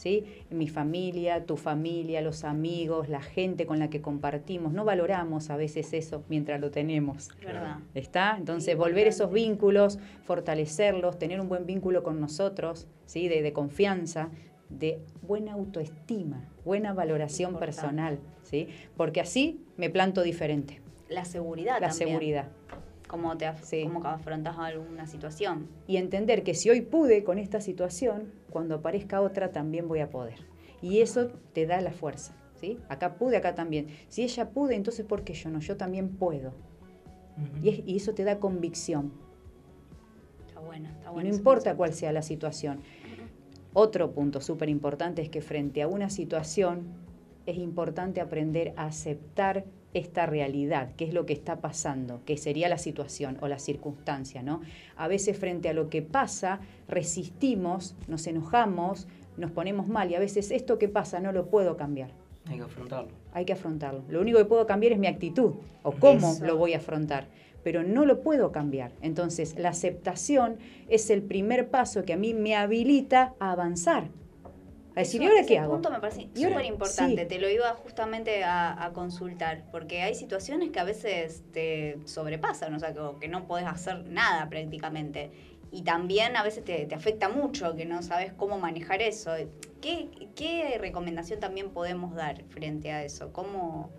[0.00, 0.24] ¿Sí?
[0.48, 4.72] Mi familia, tu familia, los amigos, la gente con la que compartimos.
[4.72, 7.28] No valoramos a veces eso mientras lo tenemos.
[7.44, 7.80] Verdad.
[7.92, 8.36] ¿Está?
[8.38, 13.28] Entonces, Sí, volver esos vínculos, fortalecerlos, tener un buen vínculo con nosotros, ¿sí?
[13.28, 14.30] De, de confianza,
[14.70, 17.76] de buena autoestima, buena valoración Importante.
[17.76, 18.68] personal, ¿sí?
[18.96, 20.80] Porque así me planto diferente.
[21.10, 22.08] La seguridad La también.
[22.08, 22.48] seguridad.
[23.10, 23.82] Cómo te af- Sí.
[23.82, 25.66] cómo afrontas alguna situación.
[25.88, 30.10] Y entender que si hoy pude con esta situación, cuando aparezca otra también voy a
[30.10, 30.38] poder.
[30.80, 32.78] Y eso te da la fuerza, ¿sí?
[32.88, 33.88] Acá pude, acá también.
[34.08, 35.58] Si ella pude, entonces ¿por qué yo no?
[35.58, 36.52] Yo también puedo.
[37.64, 39.12] Y, es- y eso te da convicción.
[40.46, 41.22] Está bueno, está Y bueno.
[41.24, 42.80] no ese importa cuál sea la situación.
[43.72, 46.84] Otro punto súper importante es que frente a una situación
[47.46, 52.68] es importante aprender a aceptar esta realidad, qué es lo que está pasando, que sería
[52.68, 54.60] la situación o la circunstancia, ¿no?
[54.96, 60.20] A veces frente a lo que pasa resistimos, nos enojamos, nos ponemos mal y a
[60.20, 62.10] veces esto que pasa no lo puedo cambiar.
[62.46, 63.10] Hay que afrontarlo.
[63.32, 64.02] Hay que afrontarlo.
[64.08, 66.44] Lo único que puedo cambiar es mi actitud o cómo Eso.
[66.44, 67.26] lo voy a afrontar,
[67.62, 68.92] pero no lo puedo cambiar.
[69.02, 70.56] Entonces, la aceptación
[70.88, 74.08] es el primer paso que a mí me habilita a avanzar.
[74.96, 75.74] A decir, ¿y ahora ese qué hago?
[75.74, 77.22] punto me parece súper importante.
[77.22, 77.28] Sí.
[77.28, 82.74] Te lo iba justamente a, a consultar, porque hay situaciones que a veces te sobrepasan,
[82.74, 85.30] o sea, que, que no podés hacer nada prácticamente.
[85.72, 89.30] Y también a veces te, te afecta mucho, que no sabes cómo manejar eso.
[89.80, 93.32] ¿Qué, ¿Qué recomendación también podemos dar frente a eso?
[93.32, 93.90] ¿Cómo...?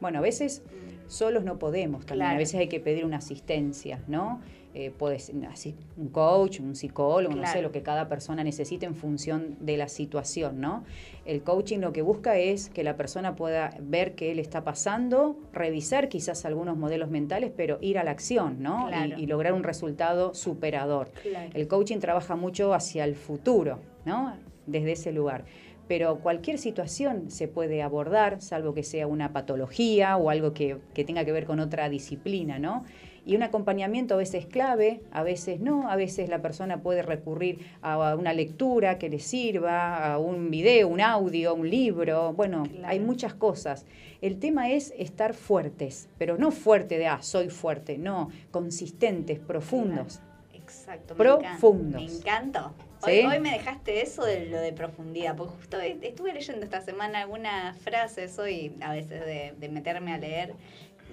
[0.00, 0.62] Bueno, a veces
[1.08, 2.36] solos no podemos también, Claro.
[2.36, 4.40] a veces hay que pedir una asistencia, ¿no?
[4.72, 8.86] Eh, puede ser así, un coach, un psicólogo, no sé, lo que cada persona necesite
[8.86, 10.84] en función de la situación, ¿no?
[11.24, 15.36] El coaching lo que busca es que la persona pueda ver qué le está pasando,
[15.52, 18.88] revisar quizás algunos modelos mentales, pero ir a la acción, ¿no?
[19.18, 21.10] Y- lograr un resultado superador.
[21.22, 21.50] Claro.
[21.52, 24.36] El coaching trabaja mucho hacia el futuro, ¿no?
[24.66, 25.46] Desde ese lugar.
[25.88, 31.04] Pero cualquier situación se puede abordar, salvo que sea una patología o algo que, que
[31.04, 32.84] tenga que ver con otra disciplina, ¿no?
[33.26, 37.58] Y un acompañamiento a veces clave, a veces no, a veces la persona puede recurrir
[37.82, 42.88] a una lectura que le sirva, a un video, un audio, un libro, bueno, Claro.
[42.88, 43.84] hay muchas cosas.
[44.22, 50.20] El tema es estar fuertes, pero no fuerte de, ah, soy fuerte, no, consistentes, profundos.
[50.54, 51.14] Exacto.
[51.16, 52.00] Profundos.
[52.00, 52.72] Me, encan- me encantó.
[53.04, 53.22] ¿Sí?
[53.26, 57.78] Hoy, me dejaste eso de lo de profundidad, porque justo estuve leyendo esta semana algunas
[57.78, 60.52] frases hoy, a veces de, de meterme a leer,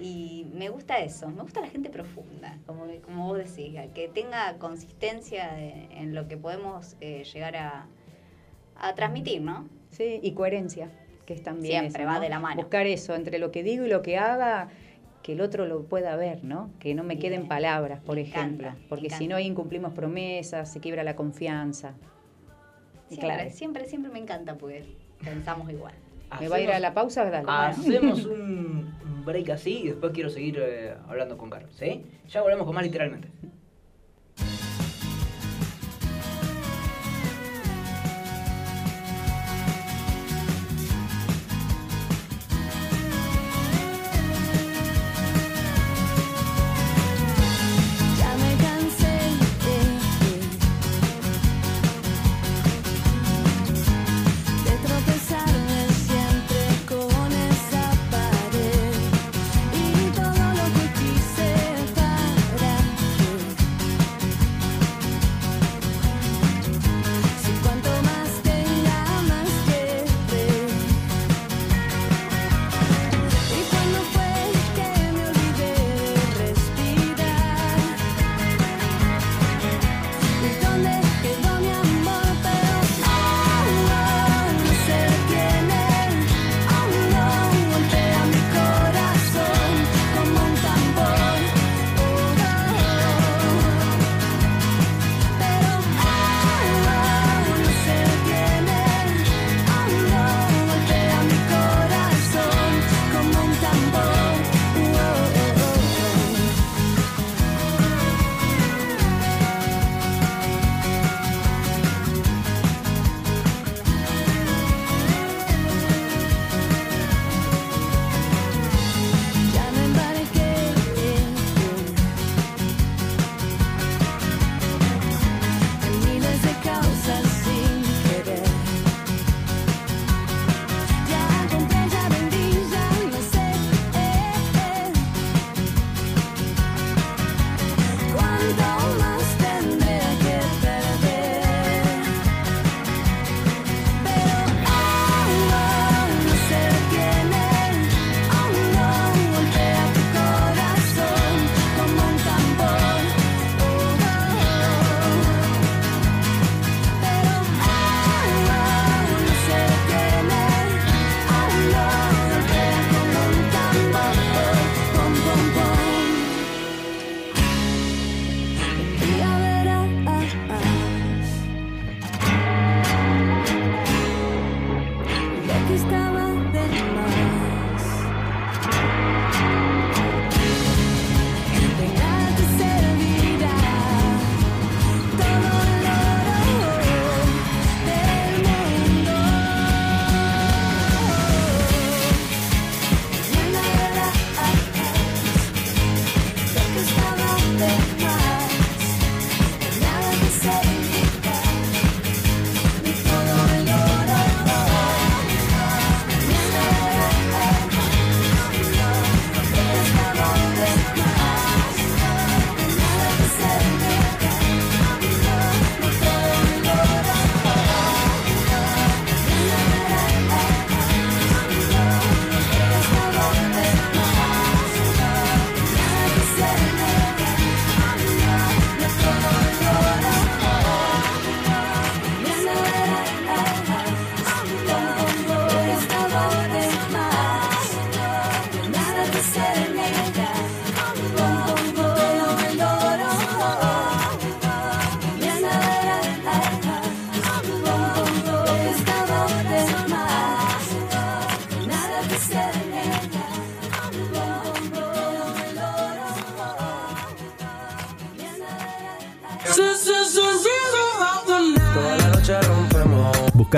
[0.00, 4.56] y me gusta eso, me gusta la gente profunda, como, como vos decís, que tenga
[4.58, 7.86] consistencia de- en lo que podemos eh, llegar a,
[8.76, 9.68] a transmitir, ¿no?
[9.90, 10.90] Sí, y coherencia,
[11.26, 12.20] que es también Siempre eso, va ¿no?
[12.20, 12.56] de la mano.
[12.60, 14.68] Buscar eso, entre lo que digo y lo que haga,
[15.22, 16.70] que el otro lo pueda ver, ¿no?
[16.78, 18.68] Que no me queden palabras, por Me ejemplo.
[18.68, 21.94] encanta, porque si no, ahí incumplimos promesas, se quiebra la confianza.
[23.10, 23.50] Y Siempre, claro.
[23.50, 24.84] siempre, siempre me encanta porque
[25.24, 25.94] pensamos igual.
[26.40, 27.24] ¿Me va a ir a la pausa?
[27.24, 27.48] Dale.
[27.50, 28.67] Hacemos un
[29.28, 32.06] break así y después quiero seguir eh, hablando con Carlos, ¿sí?
[32.28, 33.28] Ya volvemos con más literalmente.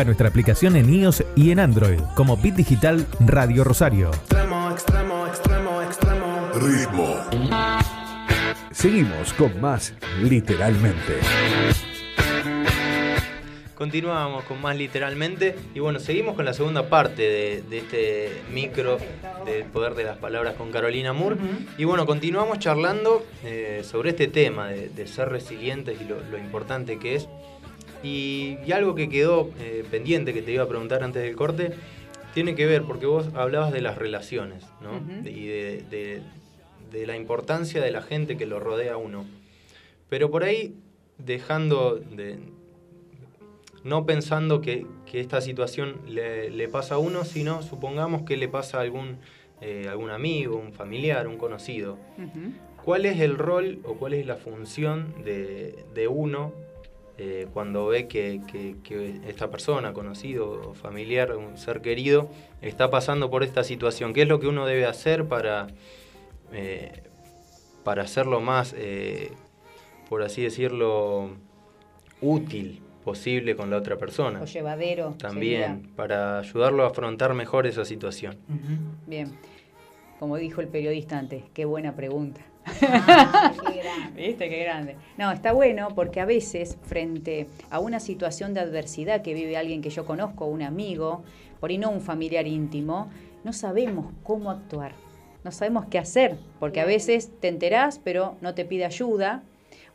[0.00, 4.08] Busca nuestra aplicación en iOS y en Android como Bit Digital Radio Rosario.
[4.08, 6.48] Extremo, extremo, extremo, extremo.
[6.54, 7.16] Ritmo.
[8.70, 9.92] Seguimos con más
[10.22, 11.18] literalmente.
[13.74, 18.96] Continuamos con más literalmente y bueno, seguimos con la segunda parte de, de este micro
[19.44, 21.36] del poder de las palabras con Carolina Moore.
[21.76, 26.38] Y bueno, continuamos charlando eh, sobre este tema de, de ser resilientes y lo, lo
[26.38, 27.28] importante que es.
[28.02, 31.72] Y, y algo que quedó eh, pendiente que te iba a preguntar antes del corte,
[32.34, 35.00] tiene que ver, porque vos hablabas de las relaciones, ¿no?
[35.28, 36.22] Y de, de-
[36.92, 39.24] de la importancia de la gente que lo rodea a uno.
[40.08, 40.74] Pero por ahí,
[41.18, 42.38] dejando de,
[43.84, 48.48] no pensando que, que esta situación le, le pasa a uno, sino supongamos que le
[48.48, 49.18] pasa a algún,
[49.60, 51.96] eh, algún amigo, un familiar, un conocido.
[52.84, 56.52] ¿Cuál es el rol o cuál es la función de, de uno
[57.22, 62.30] eh, cuando ve que, que- que esta persona, conocido o familiar, un ser querido,
[62.62, 64.14] está pasando por esta situación?
[64.14, 65.66] ¿Qué es lo que uno debe hacer para,
[66.50, 67.02] eh,
[67.84, 69.32] para hacerlo más, eh,
[70.08, 71.32] por así decirlo,
[72.22, 74.40] útil posible con la otra persona?
[74.40, 75.14] O llevadero.
[75.18, 78.38] También, para ayudarlo a afrontar mejor esa situación.
[79.06, 79.30] Bien.
[80.18, 82.40] Como dijo el periodista antes, qué buena pregunta.
[82.66, 84.22] Ah, qué grande.
[84.22, 84.96] ¿Viste qué grande?
[85.16, 89.82] No, está bueno porque a veces frente a una situación de adversidad que vive alguien
[89.82, 91.22] que yo conozco, un amigo,
[91.58, 93.10] por ahí no un familiar íntimo,
[93.44, 94.92] no sabemos cómo actuar,
[95.44, 99.42] no sabemos qué hacer, porque a veces te enterás pero no te pide ayuda,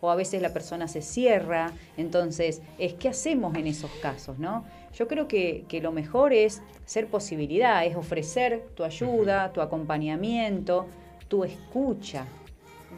[0.02, 4.66] o a veces la persona se cierra, entonces es qué hacemos en esos casos, ¿no?
[4.94, 10.86] Yo creo que, que lo mejor es ser posibilidad, es ofrecer tu ayuda, tu acompañamiento,
[11.28, 12.26] tu escucha,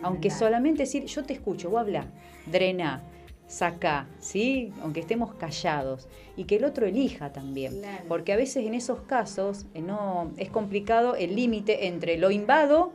[0.02, 2.08] aunque solamente decir, yo te escucho, vos habla,
[2.45, 3.04] drena,
[3.48, 4.74] saca, ¿sí?
[4.82, 6.08] Aunque estemos callados.
[6.36, 7.80] Y que el otro elija también.
[7.80, 8.04] Claro.
[8.08, 12.91] Porque a veces en esos casos eh, no, es complicado el límite entre lo invado,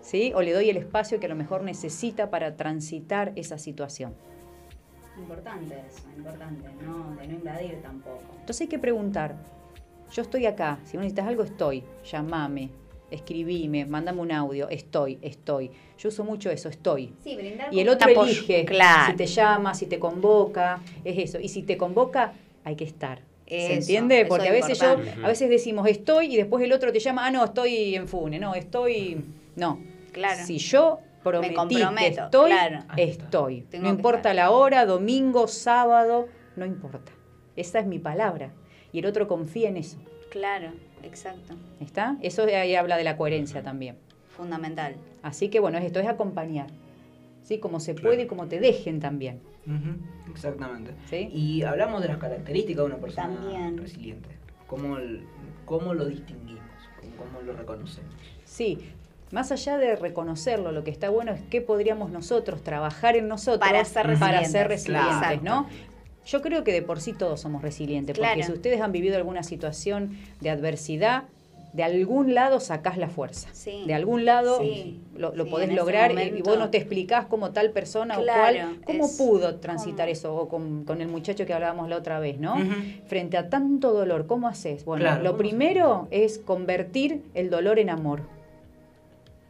[0.00, 0.32] ¿sí?
[0.34, 4.14] O le doy el espacio que a lo mejor necesita para transitar esa situación.
[5.18, 8.20] Importante eso, importante, no, de no invadir tampoco.
[8.32, 9.36] Entonces hay que preguntar,
[10.10, 12.70] yo estoy acá, si necesitas algo estoy, llamame,
[13.14, 15.70] escribime, mandame un audio, estoy, estoy.
[15.98, 17.12] Yo uso mucho eso, estoy.
[17.22, 18.30] Sí, brindar Y el otro apoyo.
[18.30, 19.12] elige claro.
[19.12, 21.40] si te llama, si te convoca, es eso.
[21.40, 22.34] Y si te convoca,
[22.64, 23.22] hay que estar.
[23.46, 24.24] ¿Se entiende?
[24.26, 27.26] Porque a es veces yo, a veces decimos estoy y después el otro te llama,
[27.26, 29.22] ah, no, estoy en Fune, no, estoy.
[29.56, 29.80] No.
[30.12, 30.44] Claro.
[30.46, 32.84] Si yo prometí comprometo, estoy, claro.
[32.96, 33.62] estoy.
[33.62, 34.36] Tengo no importa estar.
[34.36, 37.12] la hora, domingo, sábado, no importa.
[37.56, 38.52] Esa es mi palabra.
[38.92, 39.98] Y el otro confía en eso.
[40.30, 40.72] Claro,
[41.04, 41.54] exacto.
[41.80, 42.16] ¿Está?
[42.22, 43.96] Eso de ahí habla de la coherencia también.
[44.28, 44.96] Fundamental.
[45.22, 46.66] Así que bueno, esto es acompañar.
[47.42, 47.58] ¿Sí?
[47.58, 48.10] Como se Claro.
[48.10, 49.40] puede y como te dejen también.
[50.30, 50.92] Exactamente.
[51.08, 51.28] ¿Sí?
[51.32, 53.78] Y hablamos de las características de una persona También.
[53.78, 54.28] resiliente.
[54.66, 55.24] ¿Cómo, el-
[55.64, 56.62] cómo lo distinguimos?
[57.00, 58.12] ¿Cómo, cómo lo reconocemos?
[58.44, 58.78] Sí,
[59.30, 63.58] más allá de reconocerlo, lo que está bueno es qué podríamos nosotros trabajar en nosotros
[63.68, 65.40] Para ser para resilientes, ser resilientes, claro.
[65.42, 65.66] ¿no?
[66.26, 69.42] Yo creo que de por sí todos somos resilientes, porque si ustedes han vivido alguna
[69.42, 71.24] situación de adversidad,
[71.74, 73.48] de algún lado sacás la fuerza.
[73.52, 73.82] Sí.
[73.84, 75.00] De algún lado Sí.
[75.16, 78.68] lo, lo Sí, podés lograr y- vos no te explicás cómo tal persona Claro, o
[78.68, 82.20] cual, cómo es pudo transitar eso, o con, con el muchacho que hablábamos la otra
[82.20, 82.54] vez, ¿no?
[83.08, 84.84] Frente a tanto dolor, ¿cómo haces?
[84.84, 88.20] Bueno, Claro, lo ¿cómo primero es convertir el dolor en amor.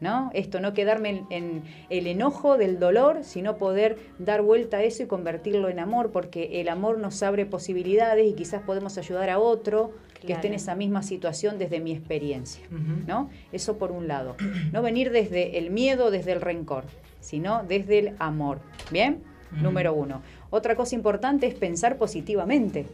[0.05, 0.29] ¿No?
[0.33, 5.01] Esto, no quedarme en, en el enojo del dolor, sino poder dar vuelta a eso
[5.01, 9.39] y convertirlo en amor, porque el amor nos abre posibilidades y quizás podemos ayudar a
[9.39, 9.93] otro
[10.25, 12.63] que esté en esa misma situación desde mi experiencia.
[13.07, 13.29] ¿no?
[13.51, 14.35] Eso por un lado.
[14.71, 16.83] No venir desde el miedo, desde el rencor,
[17.19, 18.59] sino desde el amor.
[18.91, 19.23] ¿Bien?
[19.51, 20.21] Número uno.
[20.49, 22.85] Otra cosa importante es pensar positivamente.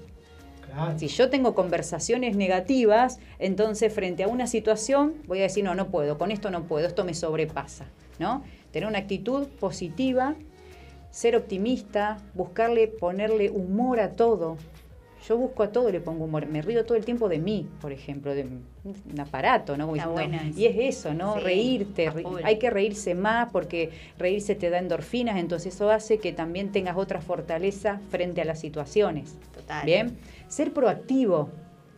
[0.73, 0.97] Claro.
[0.99, 5.87] Si yo tengo conversaciones negativas, entonces frente a una situación voy a decir, no, no
[5.87, 7.85] puedo, con esto no puedo, esto me sobrepasa,
[8.19, 8.43] ¿no?
[8.71, 10.35] Tener una actitud positiva,
[11.09, 14.57] ser optimista, buscarle, ponerle humor a todo.
[15.27, 16.47] Yo busco a todo, le pongo humor.
[16.47, 19.93] Me río todo el tiempo de mí, por ejemplo, de un aparato, ¿no?
[19.95, 20.09] Está
[20.55, 21.35] y es eso, ¿no?
[21.35, 22.09] Sí, Reírte.
[22.09, 26.71] ri- hay que reírse más porque reírse te da endorfinas, entonces eso hace que también
[26.71, 29.35] tengas otra fortaleza frente a las situaciones.
[29.53, 29.85] Total.
[29.85, 30.17] Bien,
[30.51, 31.49] ser proactivo,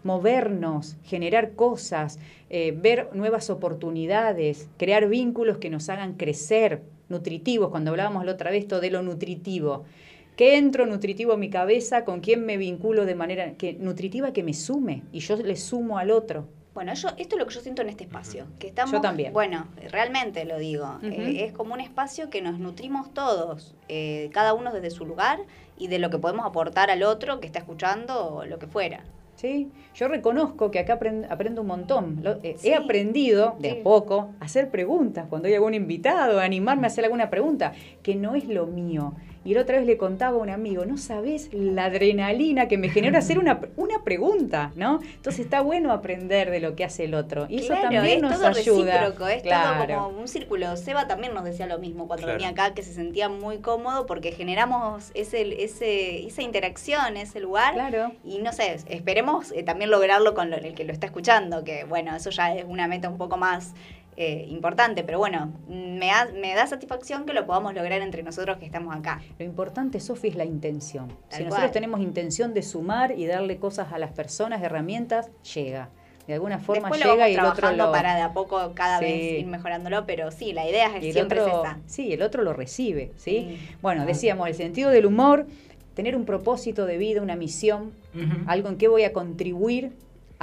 [0.03, 7.91] movernos, generar cosas, eh, ver nuevas oportunidades, crear vínculos que nos hagan crecer, nutritivos, cuando
[7.91, 9.85] hablábamos la otra vez esto de lo nutritivo.
[10.35, 12.05] ¿Qué entro nutritivo en mi cabeza?
[12.05, 15.03] ¿Con quién me vinculo de manera que, nutritiva que me sume?
[15.11, 16.47] Y yo le sumo al otro.
[16.73, 18.47] Bueno, yo, esto es lo que yo siento en este espacio.
[18.57, 19.31] Que estamos, Yo también.
[19.31, 20.97] Bueno, realmente lo digo.
[21.03, 25.39] Eh, es como un espacio que nos nutrimos todos, eh, cada uno desde su lugar
[25.83, 29.03] y de lo que podemos aportar al otro que está escuchando o lo que fuera.
[29.35, 29.69] ¿sí?
[29.95, 32.19] Yo reconozco que acá aprend- aprendo un montón.
[32.21, 32.69] Lo- eh, Sí.
[32.69, 33.77] He aprendido de Sí.
[33.79, 37.73] a poco a hacer preguntas cuando hay algún invitado, a animarme a hacer alguna pregunta,
[38.01, 39.13] que no es lo mío.
[39.45, 42.89] Y la otra vez le contaba a un amigo, no sabes la adrenalina que me
[42.89, 45.01] genera hacer una, una pregunta, ¿no?
[45.15, 47.45] Entonces está bueno aprender de lo que hace el otro.
[47.49, 48.97] Y eso también es nos todo ayuda.
[49.01, 49.93] recíproco, es Claro.
[49.95, 50.75] todo como un círculo.
[50.77, 52.37] Seba también nos decía lo mismo cuando Claro.
[52.39, 57.73] venía acá, que se sentía muy cómodo porque generamos ese, ese, esa interacción, ese lugar.
[57.73, 58.11] Claro.
[58.23, 61.83] Y no sé, esperemos eh, también lograrlo con lo- el que lo está escuchando, que
[61.83, 63.73] bueno, eso ya es una meta un poco más
[64.17, 68.57] eh, importante, pero bueno, me, da- me da satisfacción que lo podamos lograr entre nosotros
[68.57, 69.21] que estamos acá.
[69.39, 71.07] Lo importante, Sofi, es la intención.
[71.29, 71.71] Tal si nosotros cual.
[71.71, 75.89] tenemos intención de sumar y darle cosas a las personas, herramientas, llega.
[76.27, 77.91] De alguna forma Después lo llega vamos y el otro trabajando lo...
[77.91, 79.05] para de a poco cada Sí.
[79.05, 81.79] vez ir mejorándolo, pero sí, la idea es siempre otro, es esa.
[81.85, 83.57] Sí, el otro lo recibe, ¿sí?
[83.59, 83.69] Sí.
[83.81, 85.47] Bueno, decíamos, el sentido del humor,
[85.95, 87.91] tener un propósito de vida, una misión,
[88.47, 89.91] algo en que voy a contribuir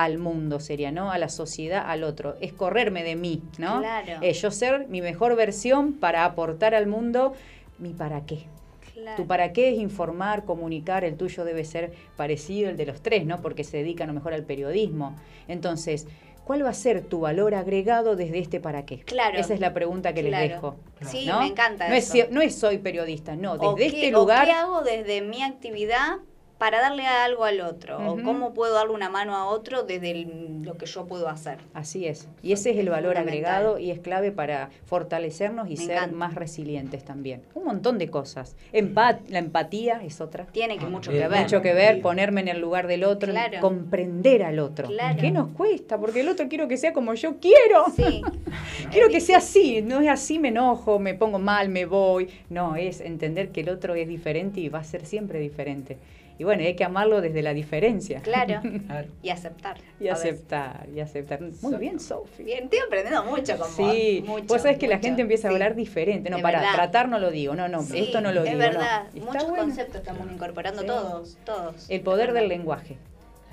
[0.05, 1.11] al mundo sería, ¿no?
[1.13, 2.37] A la sociedad, al otro.
[2.41, 3.81] Es correrme de mí, ¿no?
[3.81, 4.19] Claro.
[4.23, 7.35] Es yo ser mi mejor versión para aportar al mundo
[7.79, 8.47] mi para qué.
[8.95, 9.17] Claro.
[9.17, 13.25] Tu para qué es informar, comunicar, el tuyo debe ser parecido al de los tres,
[13.25, 13.41] ¿no?
[13.41, 15.17] Porque se dedican a lo mejor al periodismo.
[15.49, 16.07] Entonces,
[16.45, 18.99] ¿cuál va a ser tu valor agregado desde este para qué?
[19.01, 19.39] Claro.
[19.39, 20.49] Esa es la pregunta que les Claro.
[20.49, 20.77] dejo.
[21.11, 21.41] Sí, ¿no?
[21.41, 22.27] me encanta No es, eso.
[22.27, 25.23] si- no es soy periodista, no, O desde qué- este o lugar qué hago desde
[25.23, 26.17] mi actividad
[26.61, 27.97] para darle algo al otro?
[27.99, 28.23] ¿O Ujú.
[28.23, 31.57] cómo puedo darle una mano a otro desde el- lo que yo puedo hacer?
[31.73, 32.29] Así es.
[32.43, 36.17] Y ese es el valor agregado y es clave para fortalecernos y Me ser encanta.
[36.17, 37.41] más resilientes también.
[37.55, 38.57] Un montón de cosas.
[38.73, 40.45] Empat la empatía es otra.
[40.53, 41.41] Tiene que mucho que ver.
[41.41, 43.59] Mucho que ver, ponerme en el lugar del otro, Claro.
[43.61, 44.87] comprender al otro.
[44.89, 45.19] Claro.
[45.19, 45.99] ¿Qué nos cuesta?
[45.99, 47.87] Porque el otro quiero que sea como yo quiero.
[47.97, 48.21] Sí.
[48.91, 52.29] Quiero que sea así, no es así, me enojo, me pongo mal, me voy.
[52.49, 55.97] No, es entender que el otro es diferente y va a ser siempre diferente.
[56.41, 58.21] Y bueno, hay que amarlo desde la diferencia.
[58.23, 58.63] Claro.
[58.87, 59.09] Claro.
[59.23, 59.77] Y aceptar.
[60.01, 61.39] Y aceptar, y aceptar.
[61.61, 62.43] Muy bien, Sofi.
[62.45, 64.29] Bien, estoy aprendiendo mucho con Sí, vos.
[64.31, 65.55] Mucho, vos sabés que la gente empieza a Sí.
[65.55, 66.31] hablar diferente.
[66.31, 66.75] No, De para verdad.
[66.75, 67.55] tratar no lo digo.
[67.55, 68.59] No, no, Sí, esto no lo es digo.
[68.59, 69.03] verdad.
[69.13, 69.27] no.
[69.27, 69.65] Muchos bueno.
[69.65, 70.87] conceptos estamos incorporando Sí.
[70.89, 71.91] todos, todos.
[71.91, 72.97] El poder Es del lenguaje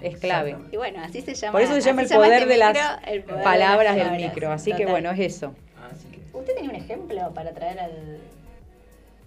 [0.01, 0.55] es clave.
[0.71, 1.51] Y bueno, así se llama.
[1.51, 3.95] Por eso se llama el llama poder este de las micro, el poder de palabras
[3.97, 4.49] del micro.
[4.53, 5.53] Así que bueno, es eso.
[5.91, 6.21] Así que.
[6.37, 8.19] ¿Usted tenía un ejemplo para traer al...?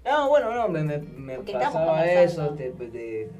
[0.04, 2.50] No, bueno, no, me, me, pasaba eso.
[2.50, 3.30] De, de- de-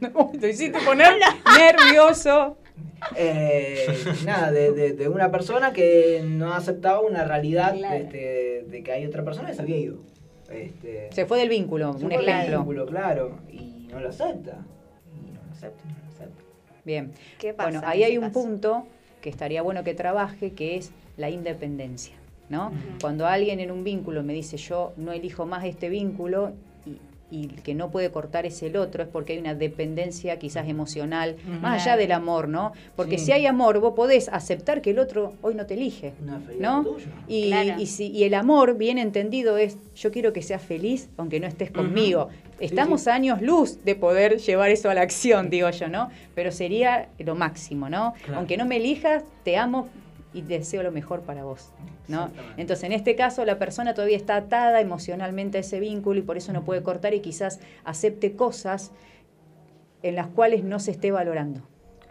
[0.40, 1.14] Te hiciste poner
[1.58, 2.56] nervioso.
[3.16, 3.86] eh,
[4.24, 7.96] nada, de, de- de una persona que no aceptaba una realidad Claro.
[7.96, 9.98] este, de que hay otra persona que se había ido.
[10.50, 12.58] Este, Se fue del vínculo, se un fue del ejemplo.
[12.58, 14.64] vínculo, claro, y no lo acepta.
[15.14, 16.42] Y no lo acepta, no lo acepta.
[16.84, 17.12] Bien.
[17.38, 18.86] ¿Qué pasa Bueno, en ahí hay un punto
[19.20, 22.14] que estaría bueno que trabaje, que es la independencia.
[22.48, 22.72] ¿No?
[23.00, 26.52] Cuando alguien en un vínculo me dice yo no elijo más este vínculo
[26.86, 26.98] y,
[27.36, 30.68] y el que no puede cortar es el otro, es porque hay una dependencia quizás
[30.68, 32.70] emocional, más allá del amor, ¿no?
[32.94, 33.26] Porque Sí.
[33.26, 36.12] si hay amor, vos podés aceptar que el otro hoy no te elige.
[36.22, 36.84] Una ¿no?
[36.84, 37.06] tuya.
[37.26, 37.80] Y, Claro.
[37.82, 41.46] y, si- y el amor bien entendido es, yo quiero que seas feliz aunque no
[41.48, 42.28] estés conmigo.
[42.60, 46.08] estamos a años luz de poder llevar eso a la acción, digo yo, ¿no?
[46.34, 48.14] Pero sería lo máximo, ¿no?
[48.22, 48.38] Claro.
[48.38, 49.88] Aunque no me elijas, te amo
[50.36, 51.72] y deseo lo mejor para vos,
[52.08, 52.30] ¿no?
[52.58, 56.36] Entonces, en este caso, la persona todavía está atada emocionalmente a ese vínculo y por
[56.36, 58.92] eso no puede cortar y quizás acepte cosas
[60.02, 61.62] en las cuales no se esté valorando,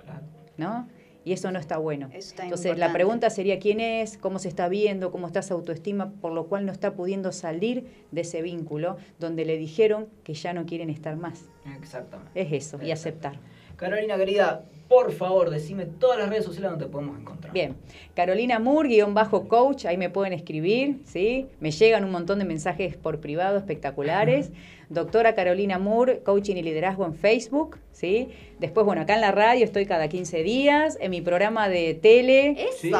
[0.03, 0.21] Claro.
[0.57, 0.87] ¿no?
[1.23, 2.07] Y eso no está bueno.
[2.13, 5.53] Eso está Entonces, la pregunta sería quién es, cómo se está viendo, cómo está su
[5.53, 10.33] autoestima, por lo cual no está pudiendo salir de ese vínculo donde le dijeron que
[10.33, 11.45] ya no quieren estar más.
[11.79, 12.31] Exactamente.
[12.39, 13.39] Es eso, y aceptar.
[13.75, 17.53] Carolina querida, por favor, decime todas las redes sociales donde te podemos encontrar.
[17.53, 17.75] Bien,
[18.13, 21.47] Carolina Moore, guion bajo coach, ahí me pueden escribir, ¿sí?
[21.59, 24.51] Me llegan un montón de mensajes por privado espectaculares.
[24.89, 28.29] Doctora Carolina Moore, coaching y liderazgo en Facebook, ¿sí?
[28.59, 32.51] Después, bueno, acá en la radio estoy cada 15 días, en mi programa de tele,
[32.51, 32.77] Eso.
[32.81, 32.91] ¿sí?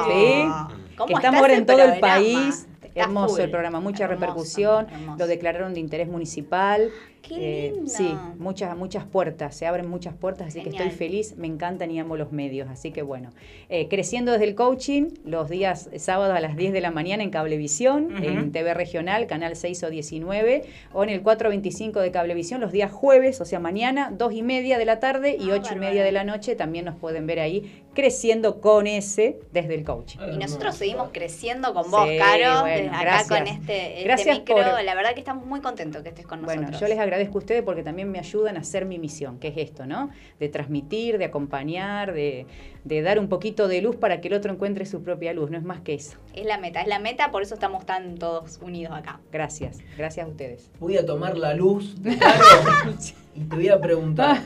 [0.98, 2.68] ¿Cómo que está estamos ahora en todo el país.
[2.84, 3.42] Está hermoso full.
[3.42, 5.18] el programa, mucha Hermoso, repercusión, hermoso.
[5.20, 6.90] lo declararon de interés municipal.
[7.28, 7.90] Qué lindo.
[7.90, 12.00] sí, muchas, muchas puertas, se abren muchas puertas, así que estoy feliz, me encantan y
[12.00, 13.32] amo los medios, así que bueno,
[13.70, 17.24] eh, creciendo desde el coaching, los días eh, sábados a las 10 de la mañana
[17.24, 20.64] en Cablevisión, en TV Regional, Canal 6 o 19,
[20.94, 24.78] o en el 425 de Cablevisión los días jueves, o sea, mañana, 2 y media
[24.78, 25.80] de la tarde y Ah, 8 y bárbaro.
[25.80, 30.20] media de la noche, también nos pueden ver ahí, creciendo con ese desde el coaching.
[30.34, 33.30] Y nosotros seguimos creciendo con vos, Sí, Caro, bueno, desde acá gracias.
[33.40, 34.56] con este, este Gracias micro.
[34.58, 36.64] por- La verdad que estamos muy contentos que estés con nosotros.
[36.66, 39.50] Bueno, yo les agradezco a ustedes porque también me ayudan a hacer mi misión, que
[39.50, 40.10] es esto, ¿no?
[40.40, 42.46] De transmitir, de acompañar, de,
[42.84, 45.58] de dar un poquito de luz para que el otro encuentre su propia luz, no
[45.58, 46.18] es más que eso.
[46.34, 49.20] Es la meta, es la meta, por eso estamos tan todos unidos acá.
[49.32, 50.70] Gracias, gracias a ustedes.
[50.80, 51.96] Voy a tomar la luz
[53.36, 54.38] y te voy a preguntar.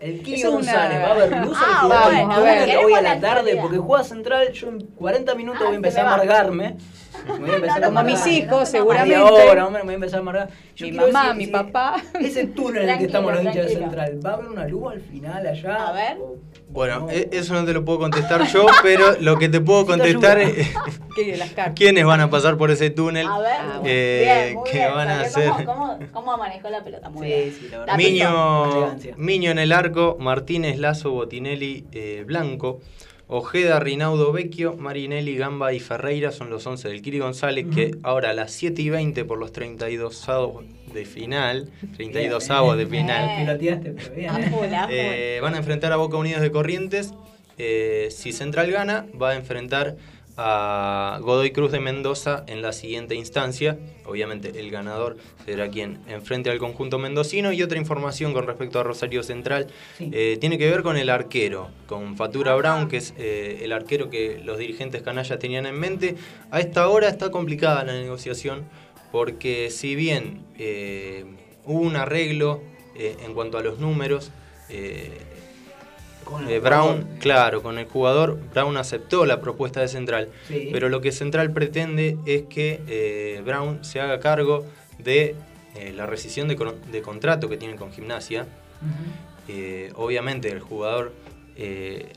[0.00, 2.76] El Kili González, una- ¿va a haber luz al Ah, bueno, Porque a ver.
[2.84, 5.76] hoy a la la tarde, porque juega Central, yo en 40 minutos Ah, voy a
[5.76, 6.14] empezar a va.
[6.14, 6.76] amargarme.
[7.26, 9.16] Voy a empezar a Como mis hijos, seguramente.
[9.20, 10.48] hora, hombre, me voy a empezar a amargar.
[10.76, 12.02] Yo Mi mamá, decir, mi si papá.
[12.20, 13.74] Ese túnel en el que estamos los hinchas de.
[13.76, 15.88] Central, ¿va a haber una luz al final allá?
[15.88, 16.16] A ver.
[16.70, 17.10] Bueno, no?
[17.10, 20.68] e- eso no te lo puedo contestar yo, pero lo que te puedo contestar es
[21.74, 23.26] quiénes van a pasar por ese túnel.
[23.26, 23.80] A ver, Ah.
[23.84, 24.94] Eh, bien, muy ¿qué bien.
[24.94, 25.48] van a hacer?
[25.50, 27.08] ¿Cómo, cómo, cómo manejó la pelota?
[27.10, 27.52] Muy Sí, bien.
[27.58, 28.96] sí, la Miño.
[29.16, 32.80] Miño en el arco, Martínez, Lazo, Botinelli, eh, Blanco,
[33.30, 38.30] Ojeda, Rinaudo, Vecchio, Marinelli, Gamba y Ferreira son los 11 del Kiri González, que ahora
[38.30, 40.64] a las 7 y 20 por los 32 avos
[40.94, 43.40] de final, 32 avos de final, Bien.
[43.40, 44.30] Piloteaste, pero bien.
[44.74, 45.36] A ¿eh?
[45.36, 47.12] eh, van a enfrentar a Boca Unidos de Corrientes.
[47.58, 49.96] Eh, si Central gana, va a enfrentar
[50.40, 53.76] a Godoy Cruz de Mendoza en la siguiente instancia.
[54.06, 57.52] Obviamente el ganador será quien enfrente al conjunto mendocino.
[57.52, 59.66] Y otra información con respecto a Rosario Central
[59.98, 60.10] Sí.
[60.12, 64.10] eh, tiene que ver con el arquero, con Fatura Brown, que es eh, el arquero
[64.10, 66.14] que los dirigentes canallas tenían en mente.
[66.52, 68.64] A esta hora está complicada la negociación
[69.10, 71.24] porque si bien eh,
[71.64, 72.62] hubo un arreglo
[72.94, 74.32] en cuanto a los números,
[74.70, 75.10] eh,
[76.28, 77.18] Con eh, Brown, jugador.
[77.20, 80.68] claro, con el jugador, Brown aceptó la propuesta de Central, Sí.
[80.72, 84.66] pero lo que Central pretende es que eh, Brown se haga cargo
[84.98, 85.34] de
[85.76, 88.46] eh, la rescisión de, con- de contrato que tiene con Gimnasia.
[89.94, 91.12] Obviamente el jugador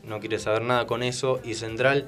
[0.03, 2.07] no quiere saber nada con eso y Central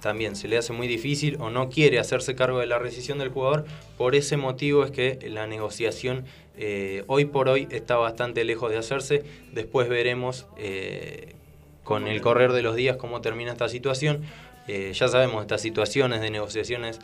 [0.00, 3.30] también se le hace muy difícil o no quiere hacerse cargo de la rescisión del
[3.30, 3.64] jugador.
[3.96, 6.24] Por ese motivo es que la negociación
[6.62, 9.24] eh, hoy por hoy está bastante lejos de hacerse.
[9.52, 11.32] Después veremos eh,
[11.84, 14.20] con el correr de los días cómo termina esta situación.
[14.68, 17.00] Eh, ya sabemos, estas situaciones de negociaciones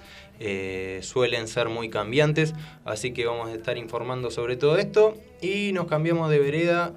[1.00, 2.52] suelen ser muy cambiantes,
[2.84, 5.16] así que vamos a estar informando sobre todo esto.
[5.40, 6.92] Y nos cambiamos de vereda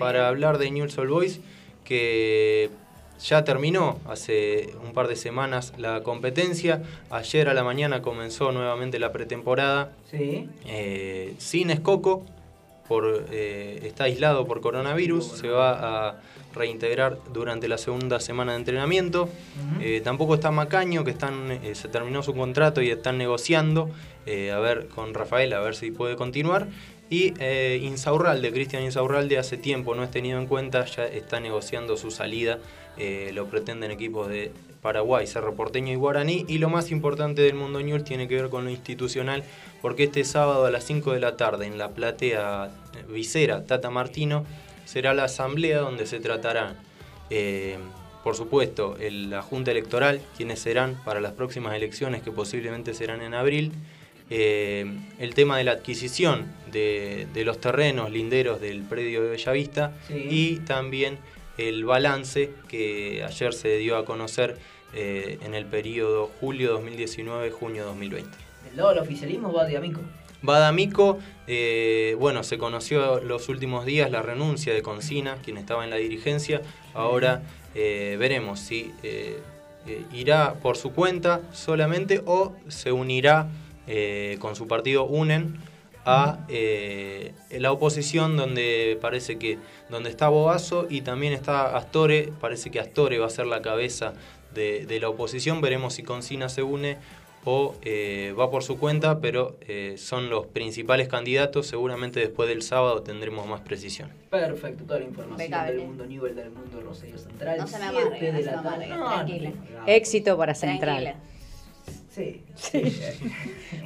[0.00, 1.40] para hablar de Newell's Old Boys,
[1.84, 2.70] que
[3.20, 6.82] ya terminó hace un par de semanas la competencia.
[7.10, 10.48] Ayer a la mañana comenzó nuevamente la pretemporada Sí.
[10.66, 12.24] eh, sin Escoco,
[12.88, 16.20] por, eh, está aislado por coronavirus, se va a
[16.54, 19.28] reintegrar durante la segunda semana de entrenamiento.
[19.80, 23.90] Eh, tampoco está Macaño, que están, se terminó su contrato y están negociando,
[24.26, 26.68] a ver con Rafael, a ver si puede continuar.
[27.10, 27.32] Y
[27.84, 32.58] Insaurralde, Cristian Insaurralde, hace tiempo no es tenido en cuenta, ya está negociando su salida,
[32.98, 36.44] eh, lo pretenden equipos de Paraguay, Cerro Porteño y Guaraní.
[36.48, 39.42] Y lo más importante del mundo tiene que ver con lo institucional,
[39.80, 42.70] porque este sábado a las 5 de la tarde en la platea
[43.08, 44.44] visera Tata Martino
[44.84, 46.76] será la asamblea donde se tratará,
[47.30, 47.76] eh,
[48.22, 53.22] por supuesto, el- la Junta Electoral, quienes serán para las próximas elecciones que posiblemente serán
[53.22, 53.72] en abril,
[54.30, 54.86] eh,
[55.18, 60.26] el tema de la adquisición de, de los terrenos linderos del predio de Bellavista Sí.
[60.30, 61.18] y también
[61.58, 64.56] el balance que ayer se dio a conocer
[64.92, 68.30] eh, en el periodo julio 2019-junio 2020.
[68.64, 70.00] Del lado del oficialismo va Diamico.
[70.44, 75.90] Badamico, eh, bueno, se conoció los últimos días la renuncia de Concina, quien estaba en
[75.90, 76.60] la dirigencia.
[76.92, 77.40] Ahora
[77.74, 79.40] eh, veremos si eh,
[80.12, 83.48] irá por su cuenta solamente o se unirá
[84.38, 85.58] con su partido UNEN
[86.04, 92.70] a eh, la oposición donde parece que donde está Boazo y también está Astore, parece
[92.70, 94.12] que Astore va a ser la cabeza
[94.54, 96.98] de, de la oposición, veremos si Concina se une
[97.44, 102.62] o eh, va por su cuenta, pero eh, son los principales candidatos, seguramente después del
[102.62, 104.10] sábado tendremos más precisión.
[104.30, 105.76] Perfecto, toda la información Impecable.
[105.76, 107.58] del mundo Newell, del mundo Rosario Central.
[107.58, 111.02] No se me amargue, no de se me no, Éxito para Central.
[111.02, 111.33] Tranquila.
[112.14, 112.42] Sí.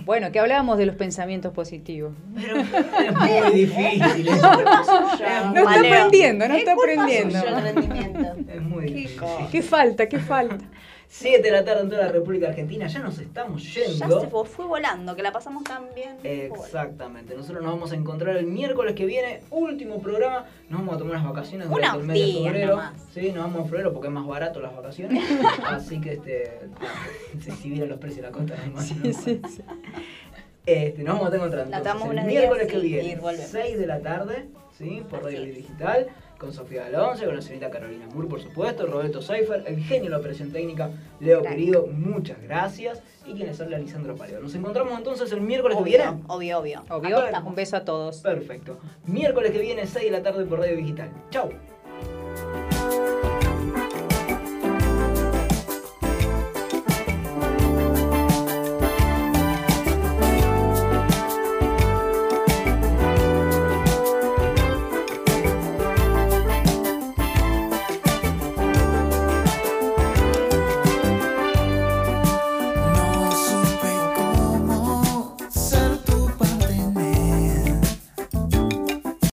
[0.05, 2.15] Bueno, que hablábamos de los pensamientos positivos.
[2.35, 4.29] Pero es muy difícil.
[4.29, 5.53] eso.
[5.53, 7.39] No está aprendiendo, no Es está aprendiendo.
[8.49, 9.21] Es muy difícil.
[9.53, 10.09] ¿Qué falta?
[10.09, 10.65] ¿Qué falta?
[11.11, 14.21] 7 de la tarde en toda la República Argentina, ya nos estamos Ya yendo.
[14.21, 16.19] se fue, fue volando, que la pasamos tan bien.
[16.23, 20.45] Exactamente, nosotros nos vamos a encontrar el miércoles que viene, último programa.
[20.69, 22.71] Nos vamos a tomar unas vacaciones Unos durante el mes de febrero.
[22.77, 22.93] nomás.
[23.15, 25.25] Sí, nos vamos en febrero porque es más barato las vacaciones.
[25.67, 26.61] Así que este.
[26.79, 28.87] nada, si, vieran los precios de la costa, no más.
[28.87, 29.63] Sí, sí, sí.
[30.67, 33.47] Este, nos vamos a encontrar entonces el miércoles días que viene, y volvemos.
[33.51, 35.03] 6 de la tarde, ¿sí?
[35.09, 35.57] por Radio es.
[35.57, 36.09] Digital,
[36.39, 40.11] con Sofía Alonso, con la señorita Carolina Moore, por supuesto, Roberto Seifer, el genio de
[40.11, 41.53] la operación técnica, Leo Crack.
[41.53, 43.03] querido, muchas gracias.
[43.27, 44.41] Y quienes habla Lisandro Paleo.
[44.41, 46.05] Nos encontramos entonces el miércoles que viene.
[46.29, 46.85] Obvio, obvio, obvio.
[46.89, 48.19] Obvio, Acá un beso a todos.
[48.19, 48.79] Perfecto.
[49.07, 51.11] Miércoles que viene, 6 de la tarde por Radio Digital.
[51.31, 51.51] Chau.